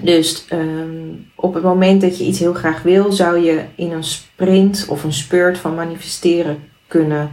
Dus 0.00 0.46
um, 0.52 1.30
op 1.34 1.54
het 1.54 1.62
moment 1.62 2.00
dat 2.00 2.18
je 2.18 2.24
iets 2.24 2.38
heel 2.38 2.54
graag 2.54 2.82
wil, 2.82 3.12
zou 3.12 3.38
je 3.38 3.64
in 3.74 3.92
een 3.92 4.04
sprint 4.04 4.86
of 4.88 5.04
een 5.04 5.12
spurt 5.12 5.58
van 5.58 5.74
manifesteren 5.74 6.68
kunnen 6.86 7.30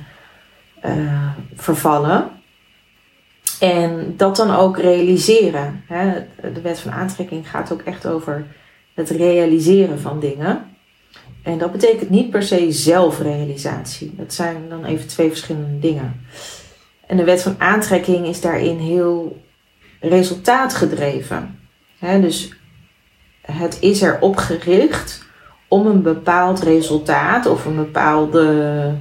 uh, 0.86 1.32
vervallen. 1.56 2.30
En 3.60 4.14
dat 4.18 4.36
dan 4.36 4.56
ook 4.56 4.78
realiseren. 4.78 5.84
Hè? 5.88 6.26
De 6.54 6.62
wet 6.62 6.80
van 6.80 6.92
aantrekking 6.92 7.50
gaat 7.50 7.72
ook 7.72 7.82
echt 7.82 8.08
over 8.08 8.46
het 9.02 9.18
realiseren 9.18 10.00
van 10.00 10.20
dingen. 10.20 10.66
En 11.44 11.58
dat 11.58 11.72
betekent 11.72 12.10
niet 12.10 12.30
per 12.30 12.44
se 12.44 12.72
zelfrealisatie. 12.72 14.14
Dat 14.16 14.34
zijn 14.34 14.70
dan 14.70 14.86
even 14.86 15.08
twee 15.08 15.30
verschillende 15.30 15.80
dingen. 15.80 16.26
En 17.08 17.18
de 17.18 17.24
wet 17.24 17.42
van 17.42 17.56
aantrekking 17.58 18.28
is 18.28 18.42
daarin 18.42 18.78
heel 18.78 19.42
resultaatgedreven. 20.00 21.60
dus 22.00 22.54
het 23.42 23.78
is 23.80 24.02
erop 24.02 24.36
gericht 24.36 25.26
om 25.68 25.86
een 25.86 26.02
bepaald 26.02 26.60
resultaat 26.60 27.46
of 27.46 27.66
een 27.66 27.76
bepaalde, 27.76 28.94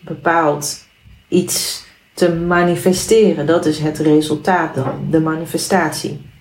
bepaald 0.00 0.86
iets 1.28 1.84
te 2.14 2.34
manifesteren. 2.34 3.46
Dat 3.46 3.66
is 3.66 3.78
het 3.78 3.98
resultaat 3.98 4.74
dan, 4.74 5.06
de 5.10 5.20
manifestatie. 5.20 6.31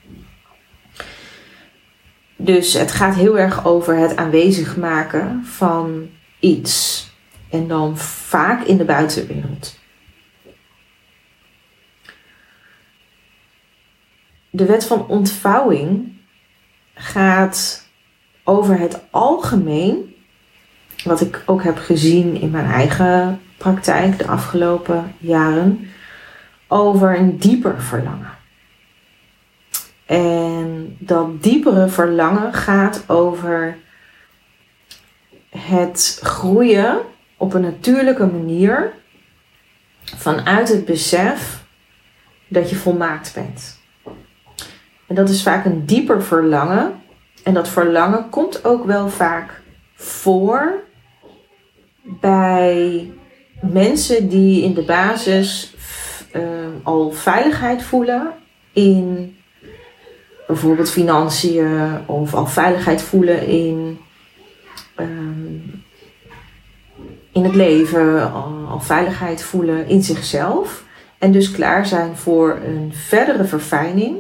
Dus 2.43 2.73
het 2.73 2.91
gaat 2.91 3.15
heel 3.15 3.39
erg 3.39 3.65
over 3.65 3.95
het 3.95 4.15
aanwezig 4.15 4.77
maken 4.77 5.45
van 5.45 6.09
iets. 6.39 7.05
En 7.49 7.67
dan 7.67 7.97
vaak 7.97 8.63
in 8.63 8.77
de 8.77 8.85
buitenwereld. 8.85 9.79
De 14.49 14.65
wet 14.65 14.85
van 14.85 15.07
ontvouwing 15.07 16.13
gaat 16.93 17.87
over 18.43 18.79
het 18.79 18.99
algemeen, 19.09 20.15
wat 21.03 21.21
ik 21.21 21.43
ook 21.45 21.63
heb 21.63 21.77
gezien 21.77 22.41
in 22.41 22.51
mijn 22.51 22.71
eigen 22.71 23.41
praktijk 23.57 24.17
de 24.17 24.27
afgelopen 24.27 25.15
jaren, 25.17 25.89
over 26.67 27.17
een 27.17 27.37
dieper 27.37 27.81
verlangen. 27.81 28.39
En 30.11 30.95
dat 30.99 31.43
diepere 31.43 31.87
verlangen 31.87 32.53
gaat 32.53 33.03
over 33.07 33.77
het 35.49 36.19
groeien 36.21 36.99
op 37.37 37.53
een 37.53 37.61
natuurlijke 37.61 38.25
manier 38.25 38.93
vanuit 40.15 40.69
het 40.69 40.85
besef 40.85 41.63
dat 42.47 42.69
je 42.69 42.75
volmaakt 42.75 43.33
bent. 43.33 43.79
En 45.07 45.15
dat 45.15 45.29
is 45.29 45.43
vaak 45.43 45.65
een 45.65 45.85
dieper 45.85 46.23
verlangen. 46.23 47.01
En 47.43 47.53
dat 47.53 47.69
verlangen 47.69 48.29
komt 48.29 48.65
ook 48.65 48.85
wel 48.85 49.09
vaak 49.09 49.61
voor 49.95 50.83
bij 52.03 53.11
mensen 53.61 54.29
die 54.29 54.63
in 54.63 54.73
de 54.73 54.83
basis 54.83 55.75
uh, 56.35 56.41
al 56.83 57.11
veiligheid 57.11 57.83
voelen 57.83 58.33
in 58.73 59.35
bijvoorbeeld 60.51 60.89
financiën 60.89 62.07
of 62.07 62.33
al 62.33 62.45
veiligheid 62.45 63.01
voelen 63.01 63.47
in, 63.47 63.99
ehm, 64.95 65.55
in 67.31 67.43
het 67.43 67.55
leven, 67.55 68.33
al, 68.33 68.79
veiligheid 68.79 69.43
voelen 69.43 69.87
in 69.87 70.03
zichzelf. 70.03 70.83
En 71.17 71.31
dus 71.31 71.51
klaar 71.51 71.85
zijn 71.85 72.15
voor 72.17 72.59
een 72.65 72.91
verdere 72.93 73.45
verfijning 73.45 74.17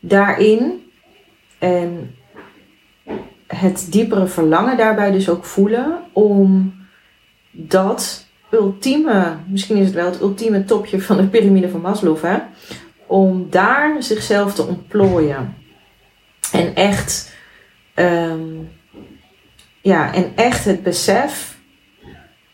daarin. 0.00 0.90
En 1.58 2.14
het 3.46 3.86
diepere 3.90 4.26
verlangen 4.26 4.76
daarbij 4.76 5.10
dus 5.10 5.28
ook 5.28 5.44
voelen 5.44 5.98
om 6.12 6.74
dat 7.50 8.26
ultieme, 8.50 9.36
misschien 9.46 9.76
is 9.76 9.86
het 9.86 9.94
wel 9.94 10.06
het 10.06 10.20
ultieme 10.20 10.64
topje 10.64 11.00
van 11.00 11.16
de 11.16 11.26
piramide 11.26 11.68
van 11.68 11.80
Maslow, 11.80 12.22
hè? 12.22 12.38
Om 13.12 13.50
daar 13.50 14.02
zichzelf 14.02 14.54
te 14.54 14.62
ontplooien. 14.62 15.56
En 16.52 16.74
echt, 16.74 17.34
ehm, 17.94 18.42
ja, 19.80 20.14
en 20.14 20.32
echt 20.36 20.64
het 20.64 20.82
besef 20.82 21.58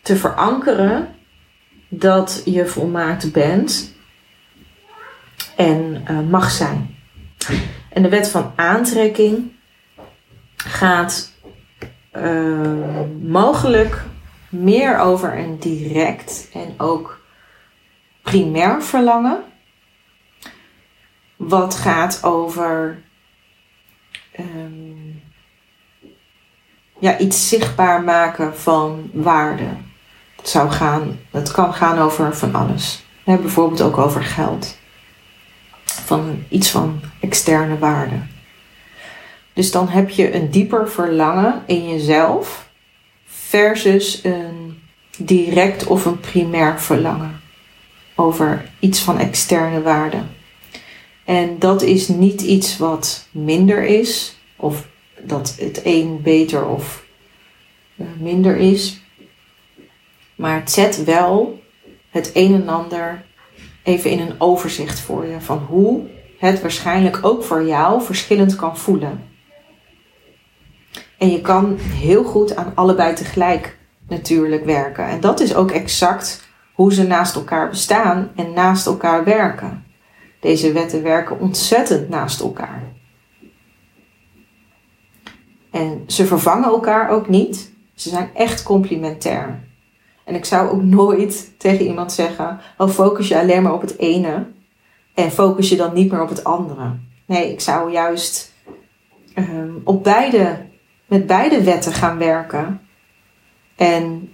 te 0.03 0.16
verankeren 0.16 1.14
dat 1.88 2.42
je 2.44 2.66
volmaakt 2.66 3.33
bent 3.33 3.94
en 5.57 6.05
uh, 6.11 6.21
mag 6.31 6.51
zijn. 6.51 6.97
En 7.92 8.03
de 8.03 8.09
wet 8.09 8.29
van 8.29 8.53
aantrekking 8.57 9.53
gaat 10.57 11.33
uh, 12.16 13.01
mogelijk 13.23 14.05
meer 14.49 14.99
over 14.99 15.38
een 15.38 15.59
direct 15.59 16.49
en 16.53 16.75
ook 16.79 17.21
primair 18.23 18.83
verlangen 18.83 19.48
wat 21.38 21.74
gaat 21.74 22.24
over 22.24 23.03
um, 24.38 25.22
ja, 26.98 27.18
iets 27.18 27.48
zichtbaar 27.48 28.03
maken 28.03 28.57
van 28.57 29.11
waarde. 29.12 29.68
Het, 30.37 30.48
zou 30.48 30.70
gaan, 30.70 31.18
het 31.31 31.51
kan 31.51 31.74
gaan 31.74 31.98
over 31.98 32.37
van 32.37 32.55
alles. 32.55 33.05
bijvoorbeeld 33.24 33.83
ook 33.83 33.98
over 33.98 34.22
geld. 34.24 34.79
Van 35.85 36.44
iets 36.48 36.70
van 36.70 37.01
externe 37.20 37.79
waarde. 37.79 38.16
Dus 39.53 39.70
dan 39.70 39.88
heb 39.88 40.11
je 40.11 40.35
een 40.35 40.51
dieper 40.51 40.90
verlangen 40.90 41.62
in 41.66 41.88
jezelf 41.88 42.68
versus 43.27 44.24
een 44.24 44.83
direct 45.18 45.87
of 45.87 46.05
een 46.05 46.20
primair 46.20 46.81
verlangen 46.81 47.40
over 48.14 48.70
iets 48.79 49.01
van 49.01 49.18
externe 49.18 49.83
waarde. 49.83 50.22
En 51.29 51.59
dat 51.59 51.83
is 51.83 52.09
niet 52.09 52.41
iets 52.41 52.79
wat 52.79 53.29
minder 53.31 53.85
is, 53.85 54.37
of 54.57 54.88
dat 55.21 55.57
het 55.59 55.81
een 55.85 56.23
beter 56.23 56.67
of 56.67 57.05
eh, 57.97 58.07
minder 58.19 58.57
is. 58.57 59.01
Maar 60.35 60.61
het 60.61 60.71
zet 60.71 61.05
wel 61.05 61.62
het 62.11 62.31
een 62.35 62.55
en 62.55 62.69
ander 62.69 63.25
even 63.83 64.11
in 64.11 64.21
een 64.21 64.41
overzicht 64.41 65.01
voor 65.01 65.27
je 65.27 65.41
van 65.41 65.59
hoe 65.59 66.07
het 66.38 66.61
waarschijnlijk 66.61 67.19
ook 67.23 67.45
voor 67.45 67.67
jou 67.67 68.03
verschillend 68.03 68.57
kan 68.57 68.79
voelen. 68.79 69.25
En 71.19 71.31
je 71.31 71.41
kan 71.41 71.79
heel 71.79 72.25
goed 72.25 72.57
aan 72.57 72.73
allebei 72.75 73.14
tegelijk 73.14 73.79
natuurlijk 74.09 74.64
werken. 74.64 75.05
En 75.05 75.21
dat 75.21 75.41
is 75.41 75.55
ook 75.55 75.71
exact 75.71 76.49
hoe 76.73 76.93
ze 76.93 77.07
naast 77.07 77.35
elkaar 77.35 77.69
bestaan 77.69 78.31
en 78.37 78.53
naast 78.53 78.87
elkaar 78.87 79.25
werken. 79.25 79.87
Deze 80.40 80.72
wetten 80.72 81.03
werken 81.03 81.40
ontzettend 81.40 82.09
naast 82.09 82.40
elkaar. 82.40 82.83
En 85.70 86.05
ze 86.07 86.27
vervangen 86.27 86.68
elkaar 86.68 87.11
ook 87.11 87.29
niet. 87.29 87.72
Ze 87.94 88.09
zijn 88.09 88.31
echt 88.35 88.62
complementair. 88.62 89.66
En 90.24 90.35
ik 90.35 90.44
zou 90.44 90.70
ook 90.70 90.83
nooit 90.83 91.59
tegen 91.59 91.87
iemand 91.87 92.12
zeggen: 92.12 92.61
Oh, 92.79 92.88
focus 92.88 93.29
je 93.29 93.38
alleen 93.38 93.62
maar 93.62 93.72
op 93.72 93.81
het 93.81 93.98
ene 93.98 94.46
en 95.14 95.31
focus 95.31 95.68
je 95.68 95.77
dan 95.77 95.94
niet 95.94 96.11
meer 96.11 96.22
op 96.22 96.29
het 96.29 96.44
andere. 96.44 96.96
Nee, 97.27 97.53
ik 97.53 97.61
zou 97.61 97.92
juist 97.92 98.55
um, 99.35 99.81
op 99.85 100.05
beide, 100.05 100.66
met 101.07 101.27
beide 101.27 101.62
wetten 101.62 101.92
gaan 101.92 102.18
werken. 102.18 102.81
En 103.77 104.33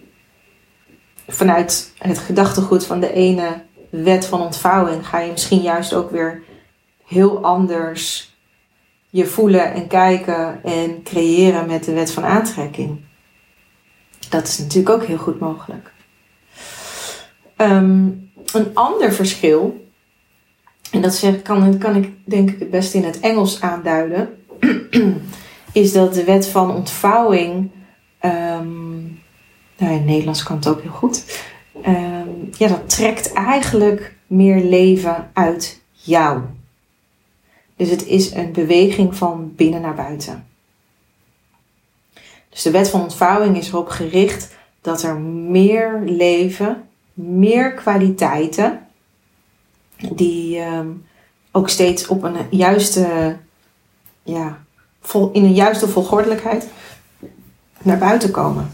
vanuit 1.26 1.92
het 1.98 2.18
gedachtegoed 2.18 2.86
van 2.86 3.00
de 3.00 3.12
ene 3.12 3.62
wet 4.02 4.26
van 4.26 4.40
ontvouwing 4.40 5.06
ga 5.06 5.18
je 5.18 5.30
misschien 5.30 5.60
juist 5.60 5.94
ook 5.94 6.10
weer 6.10 6.42
heel 7.06 7.44
anders 7.44 8.32
je 9.10 9.26
voelen 9.26 9.72
en 9.72 9.86
kijken 9.86 10.64
en 10.64 11.02
creëren 11.02 11.66
met 11.66 11.84
de 11.84 11.92
wet 11.92 12.10
van 12.10 12.24
aantrekking. 12.24 13.00
Dat 14.28 14.46
is 14.46 14.58
natuurlijk 14.58 14.88
ook 14.88 15.04
heel 15.04 15.16
goed 15.16 15.38
mogelijk. 15.38 15.92
Ehm, 17.56 18.08
een 18.52 18.70
ander 18.74 19.12
verschil, 19.12 19.86
en 20.90 21.02
dat 21.02 21.14
zeg, 21.14 21.42
kan, 21.42 21.78
kan 21.78 21.96
ik 21.96 22.12
denk 22.24 22.50
ik 22.50 22.58
het 22.58 22.70
beste 22.70 22.96
in 22.96 23.04
het 23.04 23.20
Engels 23.20 23.60
aanduiden, 23.60 24.44
is 25.72 25.92
dat 25.92 26.14
de 26.14 26.24
wet 26.24 26.46
van 26.46 26.70
ontvouwing, 26.70 27.70
um, 28.24 29.22
nou 29.76 29.92
in 29.92 29.98
het 29.98 30.04
Nederlands 30.04 30.42
kan 30.42 30.56
het 30.56 30.68
ook 30.68 30.82
heel 30.82 30.90
goed, 30.90 31.24
Ehm, 31.82 32.13
ja, 32.50 32.68
dat 32.68 32.90
trekt 32.90 33.32
eigenlijk 33.32 34.14
meer 34.26 34.64
leven 34.64 35.30
uit 35.32 35.82
jou. 35.92 36.40
Dus 37.76 37.90
het 37.90 38.06
is 38.06 38.30
een 38.32 38.52
beweging 38.52 39.16
van 39.16 39.52
binnen 39.56 39.80
naar 39.80 39.94
buiten. 39.94 40.46
Dus 42.48 42.62
de 42.62 42.70
wet 42.70 42.88
van 42.88 43.02
ontvouwing 43.02 43.56
is 43.56 43.68
erop 43.68 43.88
gericht 43.88 44.54
dat 44.80 45.02
er 45.02 45.16
meer 45.20 46.02
leven, 46.04 46.88
meer 47.12 47.72
kwaliteiten, 47.72 48.86
die 50.12 50.58
ehm, 50.58 50.88
ook 51.52 51.68
steeds 51.68 52.06
op 52.06 52.22
een 52.22 52.36
juiste, 52.50 53.36
ja, 54.22 54.64
vol, 55.00 55.30
in 55.32 55.44
een 55.44 55.54
juiste 55.54 55.88
volgordelijkheid 55.88 56.68
naar 57.82 57.98
buiten 57.98 58.30
komen. 58.30 58.70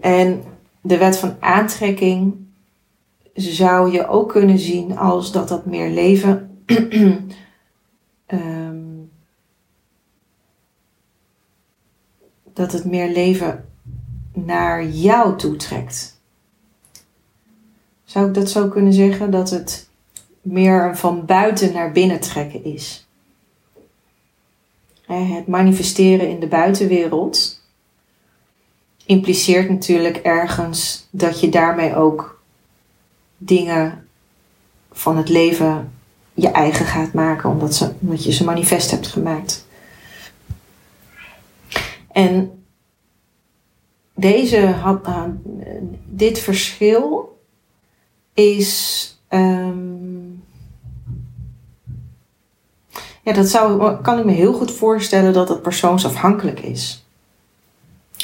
En 0.00 0.44
de 0.82 0.98
wet 0.98 1.18
van 1.18 1.36
aantrekking 1.40 2.34
zou 3.34 3.92
je 3.92 4.08
ook 4.08 4.28
kunnen 4.28 4.58
zien 4.58 4.98
als 4.98 5.32
dat 5.32 5.48
dat 5.48 5.66
meer 5.66 5.90
leven. 5.90 6.50
Ehm, 8.26 8.76
dat 12.52 12.72
het 12.72 12.84
meer 12.84 13.12
leven 13.12 13.68
naar 14.32 14.86
jou 14.86 15.36
toe 15.36 15.56
trekt. 15.56 16.20
Zou 18.04 18.28
ik 18.28 18.34
dat 18.34 18.50
zo 18.50 18.68
kunnen 18.68 18.92
zeggen? 18.92 19.30
Dat 19.30 19.50
het 19.50 19.88
meer 20.40 20.96
van 20.96 21.24
buiten 21.24 21.72
naar 21.72 21.92
binnen 21.92 22.20
trekken 22.20 22.64
is. 22.64 23.06
Het 25.06 25.46
manifesteren 25.46 26.28
in 26.28 26.40
de 26.40 26.46
buitenwereld 26.46 27.61
impliceert 29.12 29.68
natuurlijk 29.68 30.16
ergens 30.16 31.08
dat 31.10 31.40
je 31.40 31.48
daarmee 31.48 31.96
ook 31.96 32.42
dingen 33.36 34.08
van 34.92 35.16
het 35.16 35.28
leven 35.28 35.92
je 36.34 36.48
eigen 36.48 36.86
gaat 36.86 37.12
maken, 37.12 37.50
omdat, 37.50 37.74
ze, 37.74 37.92
omdat 38.00 38.24
je 38.24 38.32
ze 38.32 38.44
manifest 38.44 38.90
hebt 38.90 39.06
gemaakt. 39.06 39.66
En 42.12 42.64
deze 44.14 44.66
had, 44.66 45.08
dit 46.06 46.38
verschil 46.38 47.38
is. 48.34 49.06
Um, 49.28 50.44
ja, 53.22 53.32
dat 53.32 53.48
zou, 53.48 53.96
kan 54.02 54.18
ik 54.18 54.24
me 54.24 54.32
heel 54.32 54.52
goed 54.52 54.72
voorstellen 54.72 55.32
dat 55.32 55.48
het 55.48 55.62
persoonsafhankelijk 55.62 56.60
is. 56.60 57.06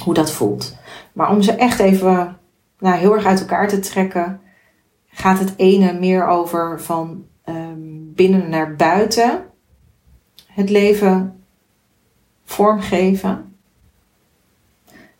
Hoe 0.02 0.14
dat 0.14 0.30
voelt. 0.30 0.76
Maar 1.18 1.30
om 1.30 1.42
ze 1.42 1.52
echt 1.52 1.78
even 1.78 2.38
nou, 2.78 2.96
heel 2.96 3.14
erg 3.14 3.24
uit 3.24 3.40
elkaar 3.40 3.68
te 3.68 3.78
trekken, 3.78 4.40
gaat 5.08 5.38
het 5.38 5.54
ene 5.56 5.92
meer 5.92 6.26
over 6.26 6.80
van 6.80 7.26
um, 7.48 8.12
binnen 8.14 8.48
naar 8.48 8.76
buiten 8.76 9.44
het 10.46 10.70
leven 10.70 11.44
vormgeven. 12.44 13.56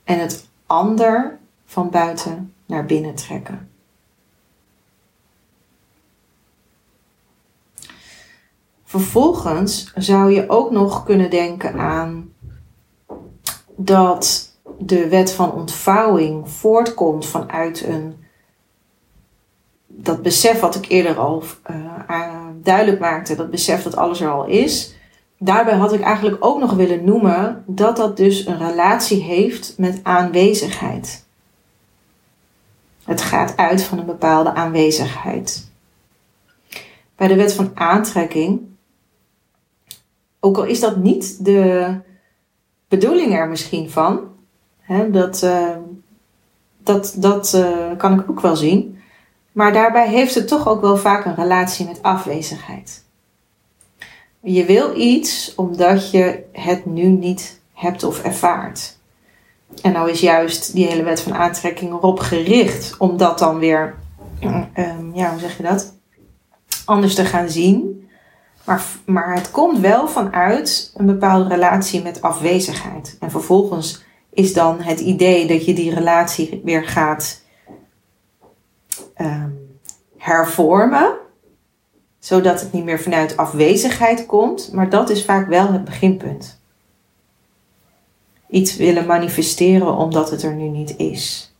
En 0.04 0.18
het 0.18 0.48
ander 0.66 1.38
van 1.64 1.90
buiten 1.90 2.54
naar 2.66 2.86
binnen 2.86 3.14
trekken. 3.14 3.70
Vervolgens 8.84 9.92
zou 9.94 10.32
je 10.32 10.48
ook 10.48 10.70
nog 10.70 11.04
kunnen 11.04 11.30
denken 11.30 11.78
aan 11.78 12.32
dat 13.76 14.47
de 14.78 15.08
wet 15.08 15.32
van 15.32 15.52
ontvouwing 15.52 16.50
voortkomt 16.50 17.26
vanuit 17.26 17.84
een 17.86 18.26
dat 19.86 20.22
besef 20.22 20.60
wat 20.60 20.74
ik 20.74 20.88
eerder 20.88 21.18
al 21.18 21.42
uh, 21.70 22.46
duidelijk 22.62 23.00
maakte, 23.00 23.34
dat 23.34 23.50
besef 23.50 23.82
dat 23.82 23.96
alles 23.96 24.20
er 24.20 24.30
al 24.30 24.46
is. 24.46 24.94
Daarbij 25.38 25.74
had 25.74 25.92
ik 25.92 26.00
eigenlijk 26.00 26.44
ook 26.44 26.60
nog 26.60 26.72
willen 26.72 27.04
noemen 27.04 27.64
dat 27.66 27.96
dat 27.96 28.16
dus 28.16 28.46
een 28.46 28.58
relatie 28.58 29.22
heeft 29.22 29.74
met 29.78 30.00
aanwezigheid. 30.02 31.26
Het 33.04 33.22
gaat 33.22 33.56
uit 33.56 33.82
van 33.82 33.98
een 33.98 34.06
bepaalde 34.06 34.54
aanwezigheid. 34.54 35.70
Bij 37.16 37.28
de 37.28 37.36
wet 37.36 37.52
van 37.52 37.70
aantrekking, 37.74 38.60
ook 40.40 40.56
al 40.56 40.64
is 40.64 40.80
dat 40.80 40.96
niet 40.96 41.44
de 41.44 41.94
bedoeling 42.88 43.34
er 43.34 43.48
misschien 43.48 43.90
van, 43.90 44.20
hè, 44.88 45.10
dat, 45.10 45.46
dat, 46.82 47.14
dat 47.16 47.52
uh, 47.54 47.96
kan 47.96 48.20
ik 48.20 48.30
ook 48.30 48.40
wel 48.40 48.56
zien, 48.56 48.98
maar 49.52 49.72
daarbij 49.72 50.08
heeft 50.08 50.34
het 50.34 50.48
toch 50.48 50.68
ook 50.68 50.80
wel 50.80 50.96
vaak 50.96 51.24
een 51.24 51.34
relatie 51.34 51.86
met 51.86 52.02
afwezigheid. 52.02 53.04
Je 54.40 54.64
wil 54.64 54.96
iets 54.96 55.54
omdat 55.54 56.10
je 56.10 56.44
het 56.52 56.86
nu 56.86 57.06
niet 57.06 57.60
hebt 57.72 58.04
of 58.04 58.22
ervaart. 58.22 58.96
En 59.82 59.92
nou 59.92 60.10
is 60.10 60.20
juist 60.20 60.72
die 60.72 60.86
hele 60.86 61.02
wet 61.02 61.20
van 61.20 61.34
aantrekking 61.34 61.92
erop 61.92 62.18
gericht 62.18 62.96
om 62.98 63.16
dat 63.16 63.38
dan 63.38 63.58
weer, 63.58 63.94
um, 64.42 65.10
ja, 65.14 65.30
hoe 65.30 65.40
zeg 65.40 65.56
je 65.56 65.62
dat? 65.62 65.94
Anders 66.84 67.14
te 67.14 67.24
gaan 67.24 67.48
zien. 67.48 68.08
Maar, 68.64 68.84
maar 69.06 69.34
het 69.34 69.50
komt 69.50 69.78
wel 69.78 70.08
vanuit 70.08 70.92
een 70.96 71.06
bepaalde 71.06 71.48
relatie 71.48 72.02
met 72.02 72.22
afwezigheid. 72.22 73.16
En 73.20 73.30
vervolgens 73.30 74.06
is 74.30 74.52
dan 74.52 74.80
het 74.80 75.00
idee 75.00 75.46
dat 75.46 75.64
je 75.64 75.74
die 75.74 75.94
relatie 75.94 76.60
weer 76.64 76.84
gaat 76.84 77.42
um, 79.16 79.78
hervormen 80.16 81.18
zodat 82.18 82.60
het 82.60 82.72
niet 82.72 82.84
meer 82.84 83.00
vanuit 83.00 83.36
afwezigheid 83.36 84.26
komt, 84.26 84.72
maar 84.72 84.90
dat 84.90 85.10
is 85.10 85.24
vaak 85.24 85.48
wel 85.48 85.72
het 85.72 85.84
beginpunt. 85.84 86.60
Iets 88.48 88.76
willen 88.76 89.06
manifesteren 89.06 89.96
omdat 89.96 90.30
het 90.30 90.42
er 90.42 90.54
nu 90.54 90.68
niet 90.68 90.96
is. 90.96 91.54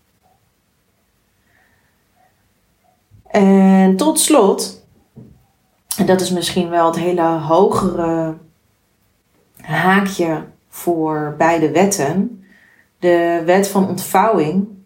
En 3.27 3.97
tot 3.97 4.21
slot, 4.21 4.85
en 5.97 6.07
dat 6.07 6.21
is 6.21 6.31
misschien 6.31 6.69
wel 6.69 6.87
het 6.87 6.97
hele 6.97 7.23
hogere 7.23 8.37
haakje 9.61 10.45
voor 10.69 11.35
beide 11.39 11.71
wetten, 11.71 12.38
de 12.99 13.43
wet 13.45 13.69
van 13.69 13.89
ontvouwing 13.89 14.77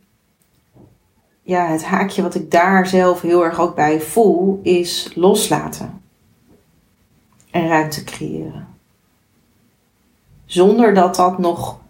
ja, 1.42 1.66
het 1.66 1.84
haakje 1.84 2.22
wat 2.22 2.34
ik 2.34 2.50
daar 2.50 2.86
zelf 2.86 3.20
heel 3.20 3.44
erg 3.44 3.60
ook 3.60 3.74
bij 3.74 4.00
voel, 4.00 4.60
is 4.62 5.12
loslaten. 5.14 6.02
En 7.50 7.68
ruimte 7.68 8.04
creëren. 8.04 8.68
Zonder 10.44 10.94
dat 10.94 11.16
dat 11.16 11.38
nog 11.38 11.80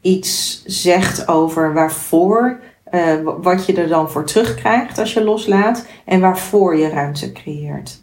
iets 0.00 0.62
zegt 0.64 1.28
over 1.28 1.72
waarvoor, 1.72 2.60
uh, 2.92 3.14
wat 3.40 3.66
je 3.66 3.74
er 3.74 3.88
dan 3.88 4.10
voor 4.10 4.24
terugkrijgt 4.24 4.98
als 4.98 5.12
je 5.12 5.24
loslaat 5.24 5.86
en 6.04 6.20
waarvoor 6.20 6.76
je 6.76 6.88
ruimte 6.88 7.32
creëert. 7.32 8.02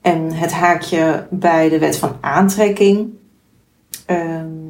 En 0.00 0.32
het 0.32 0.52
haakje 0.52 1.26
bij 1.30 1.68
de 1.68 1.78
wet 1.78 1.96
van 1.98 2.16
aantrekking, 2.20 3.12
um, 4.06 4.67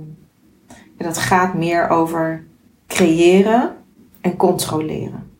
dat 1.04 1.18
gaat 1.18 1.54
meer 1.54 1.88
over 1.88 2.44
creëren 2.86 3.76
en 4.20 4.36
controleren. 4.36 5.30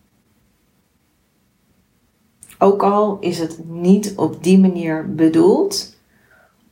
Ook 2.59 2.83
al 2.83 3.17
is 3.21 3.39
het 3.39 3.59
niet 3.65 4.13
op 4.17 4.43
die 4.43 4.59
manier 4.59 5.15
bedoeld, 5.15 5.97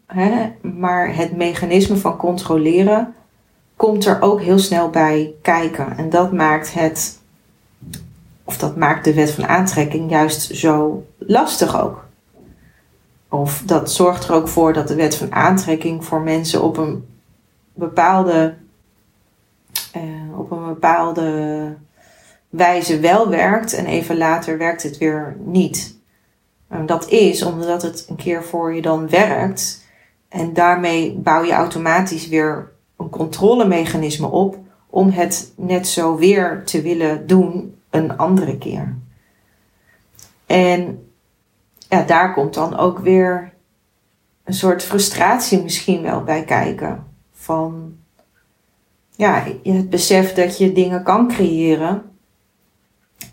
hè, 0.07 0.53
maar 0.63 1.15
het 1.15 1.37
mechanisme 1.37 1.97
van 1.97 2.17
controleren 2.17 3.15
komt 3.77 4.05
er 4.05 4.23
ook 4.23 4.41
heel 4.41 4.59
snel 4.59 4.91
bij 4.91 5.35
kijken. 5.43 5.97
En 5.97 6.11
dat 6.11 6.33
maakt 6.33 6.75
het, 6.75 7.21
of 8.45 8.59
dat 8.59 8.77
maakt 8.77 9.05
de 9.05 9.15
wet 9.15 9.31
van 9.31 9.47
aantrekking 9.47 10.11
juist 10.11 10.57
zo 10.57 11.07
lastig 11.19 11.81
ook. 11.81 12.05
Of 13.29 13.63
dat 13.67 13.93
zorgt 13.93 14.29
er 14.29 14.35
ook 14.35 14.49
voor 14.49 14.73
dat 14.73 14.89
de 14.89 14.95
wet 14.95 15.17
van 15.17 15.33
aantrekking 15.33 16.05
voor 16.05 16.21
mensen 16.21 16.63
op 16.63 16.77
een 16.77 17.07
bepaalde 17.75 18.55
uh, 19.97 20.39
op 20.39 20.51
een 20.51 20.65
bepaalde 20.67 21.75
wijze 22.49 23.01
wel 23.01 23.29
werkt 23.29 23.73
en 23.73 23.87
even 23.87 24.17
later 24.17 24.59
werkt 24.59 24.83
het 24.83 24.99
weer 24.99 25.37
niet. 25.39 25.99
Dat 26.87 27.09
is 27.09 27.43
omdat 27.43 27.83
het 27.83 28.07
een 28.09 28.17
keer 28.17 28.45
voor 28.45 28.75
je 28.75 28.83
dan 28.83 29.09
werkt 29.09 29.85
en 30.29 30.55
daarmee 30.55 31.19
bouw 31.19 31.43
je 31.43 31.53
automatisch 31.53 32.29
weer 32.29 32.73
een 32.97 33.11
controlemechanisme 33.11 34.27
op 34.27 34.59
om 34.87 35.11
het 35.11 35.53
net 35.57 35.89
zo 35.89 36.17
weer 36.17 36.65
te 36.65 36.83
willen 36.83 37.27
doen 37.27 37.75
een 37.91 38.17
andere 38.17 38.59
keer. 38.59 38.97
En 40.47 41.09
ja, 41.89 42.03
daar 42.03 42.33
komt 42.33 42.55
dan 42.55 42.77
ook 42.77 42.99
weer 42.99 43.53
een 44.45 44.55
soort 44.55 44.83
frustratie 44.83 45.63
misschien 45.63 46.03
wel 46.03 46.23
bij 46.23 46.45
kijken. 46.45 47.07
Van 47.33 47.97
ja, 49.17 49.45
het 49.63 49.91
besef 49.91 50.33
dat 50.33 50.59
je 50.59 50.73
dingen 50.73 51.03
kan 51.03 51.29
creëren. 51.29 52.03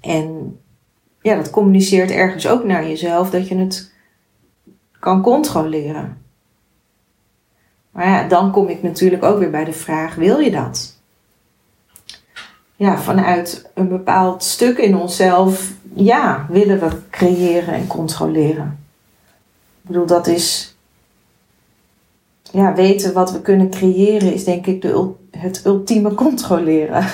En 0.02 0.58
ja, 1.22 1.36
dat 1.36 1.50
communiceert 1.50 2.12
ergens 2.12 2.48
ook 2.48 2.64
naar 2.64 2.88
jezelf 2.88 3.30
dat 3.30 3.48
je 3.48 3.56
het 3.56 3.92
kan 5.00 5.22
controleren. 5.22 6.22
Maar 7.92 8.08
ja, 8.08 8.28
dan 8.28 8.52
kom 8.52 8.68
ik 8.68 8.84
natuurlijk 8.84 9.24
ook 9.24 9.40
weer 9.40 9.50
bij 9.50 9.64
de 9.64 9.74
vraag: 9.74 10.16
wil 10.16 10.40
je 10.40 10.52
dat? 10.52 10.98
Ja, 12.76 12.98
vanuit 12.98 13.70
een 13.74 13.88
bepaald 13.88 14.44
stuk 14.44 14.78
in 14.78 14.98
onszelf, 14.98 15.74
ja, 15.94 16.46
willen 16.50 16.80
we 16.80 17.10
creëren 17.10 17.74
en 17.74 17.88
controleren. 17.88 18.80
Ik 19.82 19.90
bedoel, 19.90 20.06
dat 20.06 20.28
is. 20.28 20.73
Ja, 22.54 22.74
weten 22.74 23.14
wat 23.14 23.32
we 23.32 23.42
kunnen 23.42 23.70
creëren 23.70 24.34
is 24.34 24.44
denk 24.44 24.66
ik 24.66 24.82
de 24.82 25.14
het 25.32 25.66
ultieme 25.66 26.14
controleren. 26.24 27.06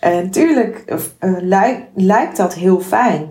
En 0.00 0.24
natuurlijk 0.24 0.96
uh, 1.20 1.82
lijkt 1.94 2.36
dat 2.36 2.54
heel 2.54 2.80
fijn 2.80 3.30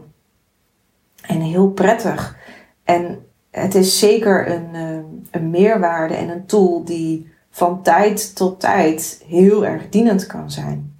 en 1.21 1.39
heel 1.39 1.69
prettig. 1.69 2.37
En 2.83 3.25
het 3.51 3.75
is 3.75 3.99
zeker 3.99 4.51
een, 4.51 4.69
uh, 4.73 5.03
een 5.31 5.49
meerwaarde 5.49 6.13
en 6.13 6.29
een 6.29 6.45
tool 6.45 6.83
die 6.83 7.31
van 7.49 7.81
tijd 7.81 8.35
tot 8.35 8.59
tijd 8.59 9.23
heel 9.27 9.65
erg 9.65 9.89
dienend 9.89 10.27
kan 10.27 10.51
zijn. 10.51 10.97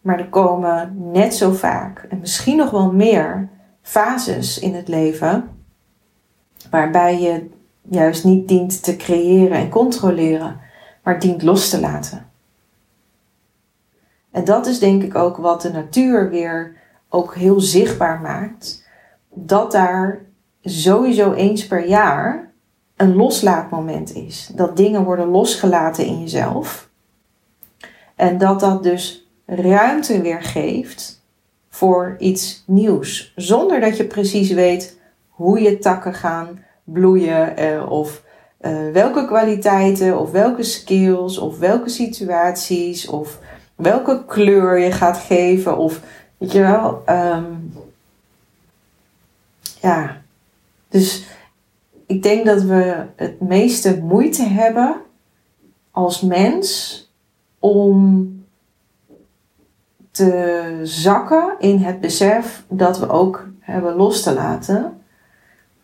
Maar 0.00 0.18
er 0.18 0.28
komen 0.28 1.10
net 1.12 1.34
zo 1.34 1.52
vaak, 1.52 2.06
en 2.08 2.18
misschien 2.18 2.56
nog 2.56 2.70
wel 2.70 2.92
meer, 2.92 3.48
fases 3.82 4.58
in 4.58 4.74
het 4.74 4.88
leven 4.88 5.48
waarbij 6.70 7.20
je 7.20 7.54
juist 7.90 8.24
niet 8.24 8.48
dient 8.48 8.82
te 8.82 8.96
creëren 8.96 9.56
en 9.56 9.68
controleren, 9.68 10.60
maar 11.02 11.20
dient 11.20 11.42
los 11.42 11.68
te 11.68 11.80
laten. 11.80 12.30
En 14.30 14.44
dat 14.44 14.66
is 14.66 14.78
denk 14.78 15.02
ik 15.02 15.14
ook 15.14 15.36
wat 15.36 15.62
de 15.62 15.70
natuur 15.70 16.30
weer 16.30 16.76
ook 17.08 17.34
heel 17.34 17.60
zichtbaar 17.60 18.20
maakt. 18.20 18.84
Dat 19.34 19.72
daar 19.72 20.24
sowieso 20.62 21.32
eens 21.32 21.66
per 21.66 21.86
jaar 21.86 22.52
een 22.96 23.14
loslaatmoment 23.14 24.14
is. 24.14 24.50
Dat 24.54 24.76
dingen 24.76 25.04
worden 25.04 25.28
losgelaten 25.28 26.06
in 26.06 26.20
jezelf. 26.20 26.88
En 28.14 28.38
dat 28.38 28.60
dat 28.60 28.82
dus 28.82 29.28
ruimte 29.46 30.20
weer 30.20 30.42
geeft 30.42 31.24
voor 31.68 32.16
iets 32.18 32.62
nieuws. 32.66 33.32
Zonder 33.36 33.80
dat 33.80 33.96
je 33.96 34.04
precies 34.04 34.50
weet 34.50 34.98
hoe 35.28 35.60
je 35.60 35.78
takken 35.78 36.14
gaan 36.14 36.64
bloeien 36.86 37.56
eh, 37.56 37.90
of 37.90 38.22
uh, 38.60 38.90
welke 38.92 39.26
kwaliteiten 39.26 40.18
of 40.18 40.30
welke 40.30 40.62
skills 40.62 41.38
of 41.38 41.58
welke 41.58 41.88
situaties 41.88 43.06
of 43.06 43.38
welke 43.74 44.24
kleur 44.26 44.78
je 44.78 44.92
gaat 44.92 45.18
geven 45.18 45.76
of 45.76 46.00
weet 46.36 46.52
je 46.52 46.60
wel. 46.60 47.02
Um, 47.08 47.72
ja, 49.80 50.22
dus 50.88 51.26
ik 52.06 52.22
denk 52.22 52.46
dat 52.46 52.62
we 52.62 53.06
het 53.16 53.40
meeste 53.40 54.00
moeite 54.02 54.42
hebben 54.42 55.00
als 55.90 56.20
mens 56.20 57.00
om 57.58 58.34
te 60.10 60.80
zakken 60.82 61.54
in 61.58 61.78
het 61.78 62.00
besef 62.00 62.64
dat 62.68 62.98
we 62.98 63.08
ook 63.08 63.48
hebben 63.60 63.94
los 63.94 64.22
te 64.22 64.34
laten. 64.34 65.02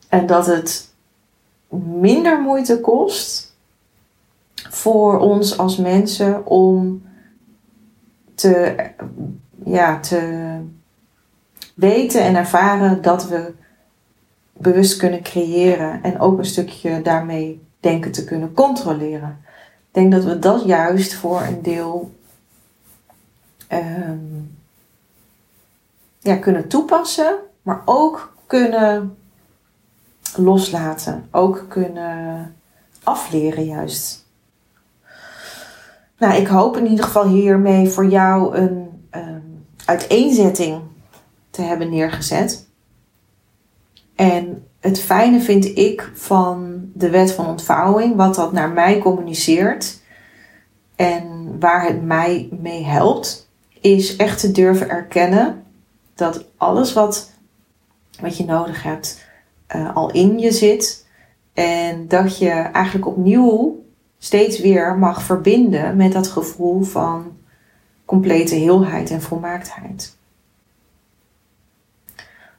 En 0.09 0.27
dat 0.27 0.47
het 0.47 0.92
minder 1.79 2.41
moeite 2.41 2.81
kost 2.81 3.55
voor 4.55 5.19
ons 5.19 5.59
als 5.59 5.77
mensen 5.77 6.47
om 6.47 7.03
te, 8.35 8.91
ja, 9.65 10.01
te 10.01 10.57
weten 11.75 12.23
en 12.23 12.37
ervaren 12.37 13.03
dat 13.03 13.29
we 13.29 13.53
bewust 14.53 14.97
kunnen 14.97 15.23
creëren 15.23 16.03
en 16.03 16.21
ook 16.21 16.39
een 16.39 16.45
stukje 16.45 17.03
daarmee 17.03 17.63
denken 17.81 18.13
te 18.13 18.25
kunnen 18.25 18.55
controleren. 18.55 19.41
Ik 19.89 19.89
denk 19.91 20.13
dat 20.13 20.25
we 20.25 20.39
dat 20.39 20.65
juist 20.65 21.15
voor 21.15 21.43
een 21.43 21.63
deel 21.63 22.13
um, 23.73 24.59
ja, 26.19 26.37
kunnen 26.37 26.69
toepassen, 26.69 27.35
maar 27.63 27.83
ook 27.85 28.37
kunnen 28.47 29.17
loslaten, 30.37 31.29
ook 31.31 31.65
kunnen 31.69 32.55
afleren 33.03 33.65
juist. 33.65 34.27
Nou, 36.19 36.35
ik 36.35 36.47
hoop 36.47 36.77
in 36.77 36.87
ieder 36.87 37.05
geval 37.05 37.29
hiermee 37.29 37.89
voor 37.89 38.07
jou 38.07 38.57
een 38.57 38.89
um, 39.11 39.65
uiteenzetting 39.85 40.81
te 41.51 41.63
hebben 41.63 41.91
neergezet. 41.91 42.67
En 44.15 44.67
het 44.81 45.01
fijne 45.01 45.41
vind 45.41 45.65
ik 45.65 46.11
van 46.15 46.91
de 46.95 47.11
wet 47.11 47.33
van 47.33 47.47
ontvouwing, 47.47 48.17
wat 48.17 48.35
dat 48.35 48.53
naar 48.53 48.71
mij 48.71 48.99
communiceert 48.99 50.01
en 50.97 51.57
waar 51.61 51.87
het 51.87 52.03
mij 52.03 52.49
mee 52.61 52.85
helpt, 52.85 53.51
is 53.81 54.17
echt 54.17 54.41
te 54.41 54.51
durven 54.51 54.89
erkennen 54.89 55.65
dat 56.15 56.45
alles 56.57 56.93
wat, 56.93 57.31
wat 58.21 58.37
je 58.37 58.45
nodig 58.45 58.83
hebt 58.83 59.22
uh, 59.77 59.97
al 59.97 60.11
in 60.11 60.39
je 60.39 60.53
zit. 60.53 61.07
En 61.53 62.09
dat 62.09 62.39
je 62.39 62.51
eigenlijk 62.51 63.07
opnieuw 63.07 63.85
steeds 64.19 64.61
weer 64.61 64.99
mag 64.99 65.23
verbinden 65.23 65.97
met 65.97 66.13
dat 66.13 66.29
gevoel 66.29 66.83
van 66.83 67.37
complete 68.05 68.55
heelheid 68.55 69.11
en 69.11 69.23
volmaaktheid. 69.23 70.17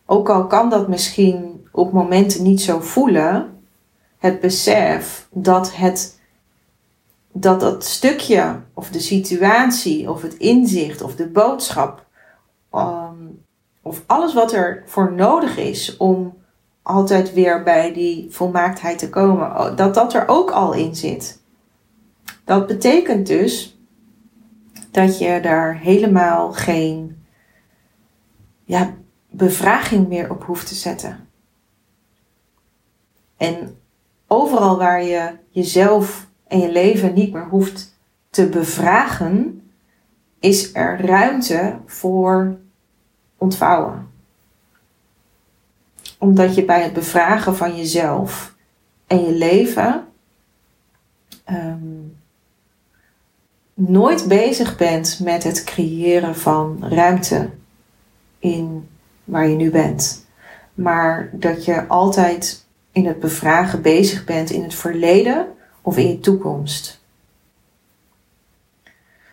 Ook 0.06 0.30
al 0.30 0.48
kan 0.48 0.70
dat 0.70 0.88
misschien 0.88 1.68
op 1.72 1.92
momenten 1.92 2.44
niet 2.44 2.62
zo 2.62 2.80
voelen, 2.80 3.64
het 4.18 4.40
besef 4.40 5.28
dat 5.32 5.76
het 5.76 6.22
dat 7.36 7.60
dat 7.60 7.86
stukje 7.86 8.60
of 8.74 8.90
de 8.90 9.00
situatie 9.00 10.10
of 10.10 10.22
het 10.22 10.34
inzicht 10.34 11.02
of 11.02 11.16
de 11.16 11.28
boodschap 11.28 12.06
um, 12.74 13.46
of 13.82 14.04
alles 14.06 14.34
wat 14.34 14.52
er 14.54 14.84
voor 14.86 15.14
nodig 15.14 15.58
is 15.58 15.98
om 15.98 16.34
altijd 16.84 17.34
weer 17.34 17.64
bij 17.64 17.94
die 17.94 18.28
volmaaktheid 18.30 19.00
te 19.00 19.10
komen, 19.10 19.76
dat 19.76 19.94
dat 19.94 20.14
er 20.14 20.28
ook 20.28 20.52
al 20.52 20.74
in 20.74 20.96
zit. 20.96 21.42
Dat 22.44 22.68
betekent 22.68 23.28
dus 23.28 23.78
dat 24.92 25.18
je 25.20 25.40
daar 25.42 25.78
helemaal 25.78 26.54
geen 26.54 27.26
ja, 28.64 28.94
bevraging 29.30 30.08
meer 30.08 30.32
op 30.32 30.44
hoeft 30.44 30.68
te 30.68 30.76
zetten. 30.76 31.28
En 33.38 33.78
overal 34.28 34.78
waar 34.78 35.04
je 35.04 35.38
jezelf 35.50 36.28
en 36.48 36.60
je 36.60 36.72
leven 36.72 37.14
niet 37.14 37.34
meer 37.34 37.48
hoeft 37.48 37.98
te 38.30 38.50
bevragen, 38.50 39.62
is 40.40 40.76
er 40.76 41.06
ruimte 41.06 41.80
voor 41.86 42.58
ontvouwen 43.38 44.13
omdat 46.24 46.56
je 46.56 46.66
bij 46.66 46.84
het 46.84 46.94
bevragen 46.94 47.56
van 47.56 47.76
jezelf 47.76 48.56
en 49.08 49.26
je 49.26 49.32
leven 49.32 50.08
um, 51.50 52.18
nooit 53.74 54.28
bezig 54.28 54.78
bent 54.78 55.20
met 55.24 55.44
het 55.44 55.64
creëren 55.64 56.36
van 56.36 56.78
ruimte 56.82 57.50
in 58.40 58.90
waar 59.24 59.48
je 59.48 59.56
nu 59.56 59.72
bent. 59.72 60.26
Maar 60.74 61.30
dat 61.32 61.66
je 61.66 61.88
altijd 61.88 62.66
in 62.92 63.06
het 63.06 63.20
bevragen 63.20 63.82
bezig 63.82 64.24
bent 64.24 64.50
in 64.50 64.64
het 64.64 64.76
verleden 64.76 65.48
of 65.82 65.98
in 65.98 66.08
je 66.08 66.20
toekomst. 66.20 67.02